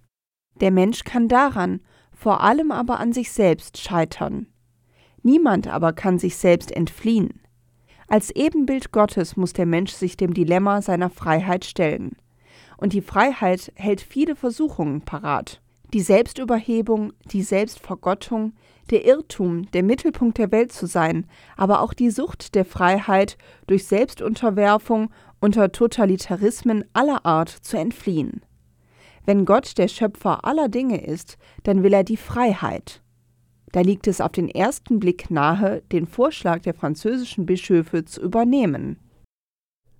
Der 0.61 0.71
Mensch 0.71 1.05
kann 1.05 1.27
daran, 1.27 1.81
vor 2.13 2.43
allem 2.43 2.71
aber 2.71 3.01
an 3.01 3.15
sich 3.15 3.33
selbst 3.33 3.79
scheitern. 3.79 4.49
Niemand 5.23 5.69
aber 5.69 5.95
kann 5.95 6.19
sich 6.19 6.37
selbst 6.37 6.71
entfliehen. 6.71 7.41
Als 8.09 8.31
Ebenbild 8.31 8.93
Gottes 8.93 9.35
muss 9.39 9.55
der 9.55 9.65
Mensch 9.65 9.93
sich 9.93 10.19
dem 10.19 10.35
Dilemma 10.35 10.83
seiner 10.83 11.09
Freiheit 11.09 11.65
stellen. 11.65 12.15
Und 12.77 12.93
die 12.93 13.01
Freiheit 13.01 13.73
hält 13.75 14.03
viele 14.03 14.37
Versuchungen 14.37 15.01
parat. 15.01 15.63
Die 15.95 16.01
Selbstüberhebung, 16.01 17.15
die 17.25 17.43
Selbstvergottung, 17.43 18.53
der 18.91 19.05
Irrtum, 19.05 19.71
der 19.73 19.83
Mittelpunkt 19.83 20.39
der 20.39 20.53
Welt 20.53 20.73
zu 20.73 20.87
sein, 20.87 21.27
aber 21.57 21.81
auch 21.81 21.95
die 21.95 22.11
Sucht 22.11 22.55
der 22.55 22.65
Freiheit, 22.65 23.37
durch 23.67 23.87
Selbstunterwerfung 23.87 25.11
unter 25.41 25.73
Totalitarismen 25.73 26.85
aller 26.93 27.25
Art 27.25 27.49
zu 27.49 27.77
entfliehen. 27.77 28.43
Wenn 29.25 29.45
Gott 29.45 29.79
der 29.79 29.89
Schöpfer 29.89 30.45
aller 30.45 30.69
Dinge 30.69 31.05
ist, 31.05 31.39
dann 31.63 31.83
will 31.83 31.93
er 31.93 32.05
die 32.05 32.17
Freiheit. 32.17 33.03
Da 33.71 33.81
liegt 33.81 34.07
es 34.07 34.21
auf 34.21 34.33
den 34.33 34.49
ersten 34.49 35.01
Blick 35.01 35.31
nahe, 35.31 35.83
den 35.93 36.07
Vorschlag 36.07 36.61
der 36.61 36.75
französischen 36.75 37.47
Bischöfe 37.47 38.05
zu 38.05 38.21
übernehmen. 38.21 38.99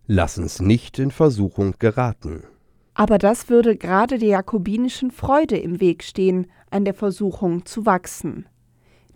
Lass 0.07 0.37
uns 0.37 0.61
nicht 0.61 0.99
in 0.99 1.11
Versuchung 1.11 1.75
geraten. 1.79 2.45
Aber 2.95 3.17
das 3.17 3.49
würde 3.49 3.77
gerade 3.77 4.19
der 4.19 4.29
jakobinischen 4.29 5.11
Freude 5.11 5.57
im 5.57 5.81
Weg 5.81 6.03
stehen, 6.03 6.49
an 6.71 6.85
der 6.85 6.93
Versuchung 6.93 7.65
zu 7.65 7.87
wachsen. 7.87 8.47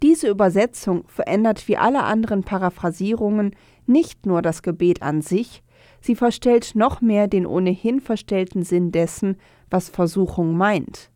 Diese 0.03 0.29
Übersetzung 0.29 1.05
verändert 1.09 1.69
wie 1.69 1.77
alle 1.77 2.03
anderen 2.05 2.43
Paraphrasierungen 2.43 3.57
nicht 3.87 4.27
nur 4.27 4.43
das 4.43 4.63
Gebet 4.63 5.03
an 5.03 5.23
sich, 5.23 5.63
sie 6.01 6.15
verstellt 6.15 6.73
noch 6.75 7.01
mehr 7.01 7.29
den 7.29 7.47
ohnehin 7.47 8.01
verstellten 8.01 8.63
Sinn 8.63 8.93
dessen, 8.93 9.37
was 9.71 9.89
Versuchung 9.89 10.57
meint. 10.57 11.11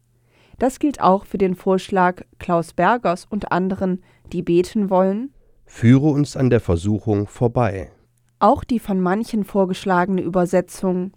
Das 0.58 0.78
gilt 0.78 1.00
auch 1.00 1.24
für 1.24 1.38
den 1.38 1.54
Vorschlag 1.54 2.22
Klaus 2.38 2.72
Bergers 2.72 3.26
und 3.28 3.52
anderen, 3.52 4.02
die 4.32 4.42
beten 4.42 4.90
wollen. 4.90 5.32
Führe 5.64 6.08
uns 6.08 6.36
an 6.36 6.50
der 6.50 6.60
Versuchung 6.60 7.26
vorbei. 7.26 7.90
Auch 8.38 8.64
die 8.64 8.78
von 8.78 9.00
manchen 9.00 9.44
vorgeschlagene 9.44 10.22
Übersetzung 10.22 11.12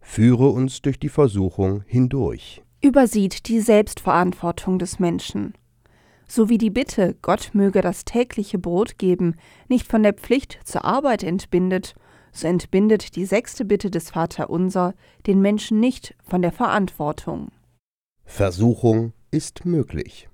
Führe 0.00 0.50
uns 0.50 0.82
durch 0.82 1.00
die 1.00 1.08
Versuchung 1.08 1.82
hindurch. 1.86 2.62
Übersieht 2.80 3.48
die 3.48 3.60
Selbstverantwortung 3.60 4.78
des 4.78 5.00
Menschen 5.00 5.54
so 6.26 6.48
wie 6.48 6.58
die 6.58 6.70
Bitte, 6.70 7.16
Gott 7.22 7.50
möge 7.52 7.80
das 7.80 8.04
tägliche 8.04 8.58
Brot 8.58 8.98
geben, 8.98 9.36
nicht 9.68 9.86
von 9.86 10.02
der 10.02 10.14
Pflicht 10.14 10.58
zur 10.64 10.84
Arbeit 10.84 11.22
entbindet, 11.22 11.94
so 12.32 12.46
entbindet 12.46 13.16
die 13.16 13.24
sechste 13.24 13.64
Bitte 13.64 13.90
des 13.90 14.10
Vaterunser 14.10 14.94
den 15.26 15.40
Menschen 15.40 15.80
nicht 15.80 16.14
von 16.22 16.42
der 16.42 16.52
Verantwortung. 16.52 17.48
Versuchung 18.24 19.12
ist 19.30 19.64
möglich. 19.64 20.28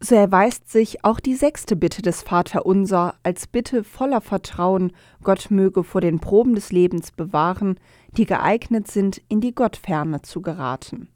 So 0.00 0.14
erweist 0.14 0.70
sich 0.70 1.04
auch 1.04 1.20
die 1.20 1.34
sechste 1.34 1.74
Bitte 1.74 2.02
des 2.02 2.22
Vaterunser 2.22 3.14
als 3.22 3.46
Bitte 3.46 3.82
voller 3.82 4.20
Vertrauen, 4.20 4.92
Gott 5.22 5.50
möge 5.50 5.84
vor 5.84 6.02
den 6.02 6.20
Proben 6.20 6.54
des 6.54 6.70
Lebens 6.70 7.12
bewahren, 7.12 7.80
die 8.12 8.26
geeignet 8.26 8.88
sind, 8.88 9.22
in 9.28 9.40
die 9.40 9.54
Gottferne 9.54 10.20
zu 10.20 10.42
geraten. 10.42 11.08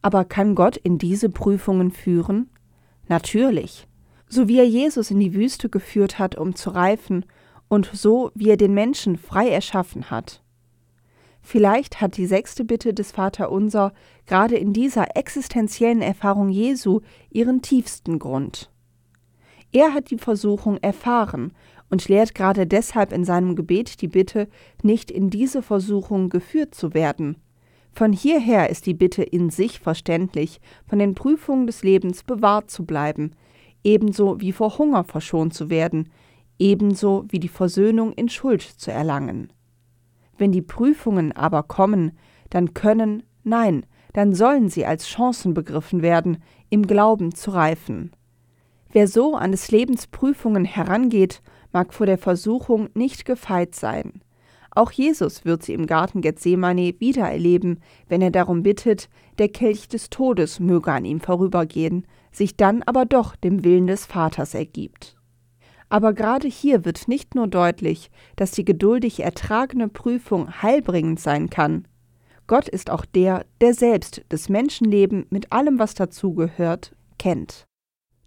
Aber 0.00 0.24
kann 0.24 0.54
Gott 0.54 0.78
in 0.78 0.96
diese 0.96 1.28
Prüfungen 1.28 1.90
führen? 1.90 2.48
Natürlich. 3.10 3.88
So 4.28 4.46
wie 4.46 4.58
er 4.58 4.66
Jesus 4.66 5.10
in 5.10 5.18
die 5.18 5.34
Wüste 5.34 5.68
geführt 5.68 6.20
hat, 6.20 6.36
um 6.36 6.54
zu 6.54 6.70
reifen, 6.70 7.26
und 7.66 7.90
so 7.92 8.30
wie 8.34 8.50
er 8.50 8.56
den 8.56 8.72
Menschen 8.72 9.16
frei 9.16 9.48
erschaffen 9.48 10.10
hat. 10.10 10.42
Vielleicht 11.40 12.00
hat 12.00 12.16
die 12.16 12.26
sechste 12.26 12.64
Bitte 12.64 12.94
des 12.94 13.12
Vaterunser 13.12 13.92
gerade 14.26 14.56
in 14.56 14.72
dieser 14.72 15.16
existenziellen 15.16 16.02
Erfahrung 16.02 16.50
Jesu 16.50 17.00
ihren 17.30 17.62
tiefsten 17.62 18.18
Grund. 18.18 18.70
Er 19.72 19.92
hat 19.92 20.10
die 20.10 20.18
Versuchung 20.18 20.78
erfahren 20.78 21.52
und 21.88 22.08
lehrt 22.08 22.34
gerade 22.34 22.66
deshalb 22.66 23.12
in 23.12 23.24
seinem 23.24 23.56
Gebet 23.56 24.02
die 24.02 24.08
Bitte, 24.08 24.48
nicht 24.82 25.10
in 25.10 25.30
diese 25.30 25.62
Versuchung 25.62 26.28
geführt 26.28 26.74
zu 26.74 26.94
werden, 26.94 27.36
von 28.00 28.14
hierher 28.14 28.70
ist 28.70 28.86
die 28.86 28.94
Bitte 28.94 29.22
in 29.22 29.50
sich 29.50 29.78
verständlich, 29.78 30.62
von 30.86 30.98
den 30.98 31.14
Prüfungen 31.14 31.66
des 31.66 31.82
Lebens 31.82 32.24
bewahrt 32.24 32.70
zu 32.70 32.86
bleiben, 32.86 33.32
ebenso 33.84 34.40
wie 34.40 34.52
vor 34.52 34.78
Hunger 34.78 35.04
verschont 35.04 35.52
zu 35.52 35.68
werden, 35.68 36.08
ebenso 36.58 37.26
wie 37.28 37.38
die 37.38 37.48
Versöhnung 37.48 38.14
in 38.14 38.30
Schuld 38.30 38.62
zu 38.62 38.90
erlangen. 38.90 39.52
Wenn 40.38 40.50
die 40.50 40.62
Prüfungen 40.62 41.32
aber 41.32 41.62
kommen, 41.62 42.12
dann 42.48 42.72
können, 42.72 43.22
nein, 43.44 43.84
dann 44.14 44.32
sollen 44.32 44.70
sie 44.70 44.86
als 44.86 45.06
Chancen 45.06 45.52
begriffen 45.52 46.00
werden, 46.00 46.42
im 46.70 46.86
Glauben 46.86 47.34
zu 47.34 47.50
reifen. 47.50 48.12
Wer 48.90 49.08
so 49.08 49.36
an 49.36 49.50
des 49.50 49.70
Lebens 49.70 50.06
Prüfungen 50.06 50.64
herangeht, 50.64 51.42
mag 51.70 51.92
vor 51.92 52.06
der 52.06 52.16
Versuchung 52.16 52.88
nicht 52.94 53.26
gefeit 53.26 53.74
sein. 53.74 54.22
Auch 54.72 54.92
Jesus 54.92 55.44
wird 55.44 55.62
sie 55.62 55.74
im 55.74 55.86
Garten 55.86 56.20
Gethsemane 56.20 56.94
wieder 57.00 57.28
erleben, 57.28 57.80
wenn 58.08 58.22
er 58.22 58.30
darum 58.30 58.62
bittet, 58.62 59.08
der 59.38 59.48
Kelch 59.48 59.88
des 59.88 60.10
Todes 60.10 60.60
möge 60.60 60.92
an 60.92 61.04
ihm 61.04 61.20
vorübergehen, 61.20 62.06
sich 62.30 62.56
dann 62.56 62.82
aber 62.84 63.04
doch 63.04 63.34
dem 63.34 63.64
Willen 63.64 63.88
des 63.88 64.06
Vaters 64.06 64.54
ergibt. 64.54 65.16
Aber 65.88 66.12
gerade 66.12 66.46
hier 66.46 66.84
wird 66.84 67.08
nicht 67.08 67.34
nur 67.34 67.48
deutlich, 67.48 68.10
dass 68.36 68.52
die 68.52 68.64
geduldig 68.64 69.20
ertragene 69.20 69.88
Prüfung 69.88 70.62
heilbringend 70.62 71.18
sein 71.18 71.50
kann. 71.50 71.88
Gott 72.46 72.68
ist 72.68 72.90
auch 72.90 73.04
der, 73.04 73.44
der 73.60 73.74
selbst 73.74 74.22
das 74.28 74.48
Menschenleben 74.48 75.26
mit 75.30 75.52
allem, 75.52 75.80
was 75.80 75.94
dazugehört, 75.94 76.94
kennt. 77.18 77.64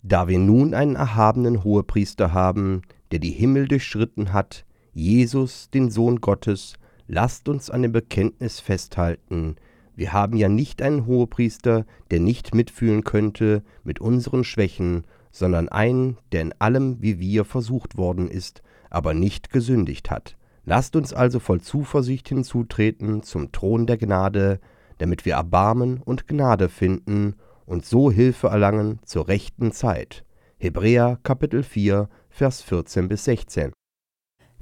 Da 0.04 0.28
wir 0.28 0.40
nun 0.40 0.74
einen 0.74 0.96
erhabenen 0.98 1.64
Hohepriester 1.64 2.34
haben, 2.34 2.82
der 3.12 3.20
die 3.20 3.32
Himmel 3.32 3.70
durchschritten 3.70 4.34
hat, 4.34 4.66
Jesus, 4.94 5.70
den 5.72 5.90
Sohn 5.90 6.22
Gottes, 6.22 6.76
lasst 7.08 7.50
uns 7.50 7.70
an 7.70 7.82
dem 7.82 7.92
Bekenntnis 7.92 8.60
festhalten. 8.60 9.56
Wir 9.96 10.14
haben 10.14 10.38
ja 10.38 10.50
nicht 10.50 10.82
einen 10.82 11.06
Hohepriester, 11.06 11.86
der 12.12 12.20
nicht 12.20 12.54
mitfühlen 12.54 13.04
könnte 13.04 13.64
mit 13.84 14.00
unseren 14.00 14.44
Schwächen, 14.44 15.04
sondern 15.32 15.68
einen, 15.70 16.18
der 16.32 16.42
in 16.42 16.54
allem 16.60 17.02
wie 17.02 17.20
wir 17.20 17.44
versucht 17.44 17.98
worden 17.98 18.30
ist, 18.30 18.62
aber 18.92 19.16
nicht 19.16 19.50
gesündigt 19.52 20.12
hat. 20.12 20.38
Lasst 20.66 20.96
uns 20.96 21.12
also 21.12 21.40
voll 21.40 21.60
Zuversicht 21.62 22.30
hinzutreten 22.30 23.24
zum 23.24 23.52
Thron 23.52 23.88
der 23.88 23.98
Gnade, 23.98 24.60
damit 25.00 25.26
wir 25.26 25.34
Erbarmen 25.34 26.02
und 26.02 26.28
Gnade 26.28 26.70
finden 26.70 27.36
und 27.66 27.86
so 27.86 28.12
Hilfe 28.12 28.48
erlangen 28.48 29.00
zur 29.04 29.28
rechten 29.28 29.72
Zeit. 29.72 30.24
Hebräer 30.60 31.20
Kapitel 31.24 31.64
4, 31.64 32.08
Vers 32.30 32.62
14 32.62 33.08
bis 33.08 33.26
16. 33.26 33.74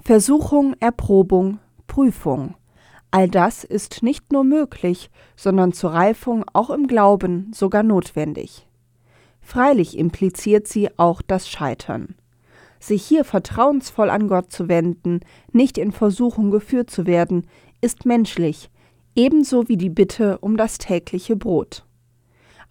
Versuchung, 0.04 0.74
Erprobung, 0.80 1.60
Prüfung. 1.86 2.56
All 3.12 3.30
das 3.30 3.64
ist 3.64 4.02
nicht 4.02 4.32
nur 4.32 4.44
möglich, 4.44 5.12
sondern 5.36 5.74
zur 5.74 5.94
Reifung 5.94 6.44
auch 6.54 6.72
im 6.72 6.88
Glauben 6.88 7.52
sogar 7.54 7.84
notwendig. 7.84 8.68
Freilich 9.42 9.96
impliziert 9.96 10.68
sie 10.68 10.90
auch 10.98 11.22
das 11.22 11.48
Scheitern. 11.48 12.16
Sich 12.80 13.04
hier 13.04 13.24
vertrauensvoll 13.24 14.10
an 14.10 14.28
Gott 14.28 14.52
zu 14.52 14.68
wenden, 14.68 15.20
nicht 15.52 15.78
in 15.78 15.92
Versuchung 15.92 16.50
geführt 16.50 16.90
zu 16.90 17.06
werden, 17.06 17.46
ist 17.80 18.08
menschlich, 18.08 18.72
ebenso 19.16 19.68
wie 19.70 19.78
die 19.78 19.92
Bitte 19.92 20.40
um 20.40 20.58
das 20.58 20.80
tägliche 20.80 21.36
Brot. 21.36 21.86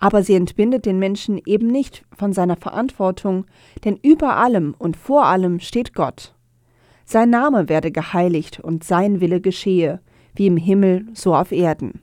Aber 0.00 0.24
sie 0.24 0.34
entbindet 0.34 0.84
den 0.84 0.98
Menschen 0.98 1.40
eben 1.46 1.68
nicht 1.68 2.04
von 2.12 2.32
seiner 2.32 2.56
Verantwortung, 2.56 3.46
denn 3.84 3.96
über 4.02 4.36
allem 4.36 4.74
und 4.76 4.96
vor 4.96 5.26
allem 5.26 5.60
steht 5.60 5.94
Gott. 5.94 6.34
Sein 7.12 7.30
Name 7.30 7.68
werde 7.68 7.90
geheiligt 7.90 8.60
und 8.60 8.84
sein 8.84 9.20
Wille 9.20 9.40
geschehe, 9.40 9.98
wie 10.36 10.46
im 10.46 10.56
Himmel 10.56 11.08
so 11.12 11.34
auf 11.34 11.50
Erden. 11.50 12.02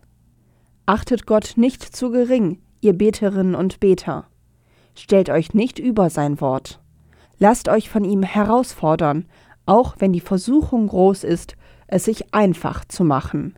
Achtet 0.85 1.25
Gott 1.25 1.53
nicht 1.55 1.81
zu 1.81 2.11
gering, 2.11 2.59
ihr 2.81 2.91
Beterinnen 2.91 3.55
und 3.55 3.79
Beter. 3.79 4.25
Stellt 4.95 5.29
euch 5.29 5.53
nicht 5.53 5.79
über 5.79 6.09
sein 6.09 6.41
Wort. 6.41 6.81
Lasst 7.39 7.69
euch 7.69 7.89
von 7.89 8.03
ihm 8.03 8.21
herausfordern, 8.21 9.27
auch 9.65 9.95
wenn 9.99 10.11
die 10.11 10.19
Versuchung 10.19 10.87
groß 10.87 11.23
ist, 11.23 11.55
es 11.87 12.03
sich 12.03 12.33
einfach 12.33 12.83
zu 12.83 13.05
machen. 13.05 13.57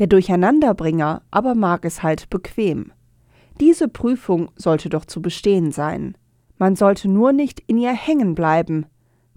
Der 0.00 0.08
Durcheinanderbringer 0.08 1.22
aber 1.30 1.54
mag 1.54 1.84
es 1.84 2.02
halt 2.02 2.28
bequem. 2.30 2.90
Diese 3.60 3.86
Prüfung 3.86 4.50
sollte 4.56 4.88
doch 4.88 5.04
zu 5.04 5.22
bestehen 5.22 5.70
sein. 5.70 6.16
Man 6.58 6.74
sollte 6.74 7.08
nur 7.08 7.32
nicht 7.32 7.60
in 7.68 7.78
ihr 7.78 7.92
hängen 7.92 8.34
bleiben. 8.34 8.86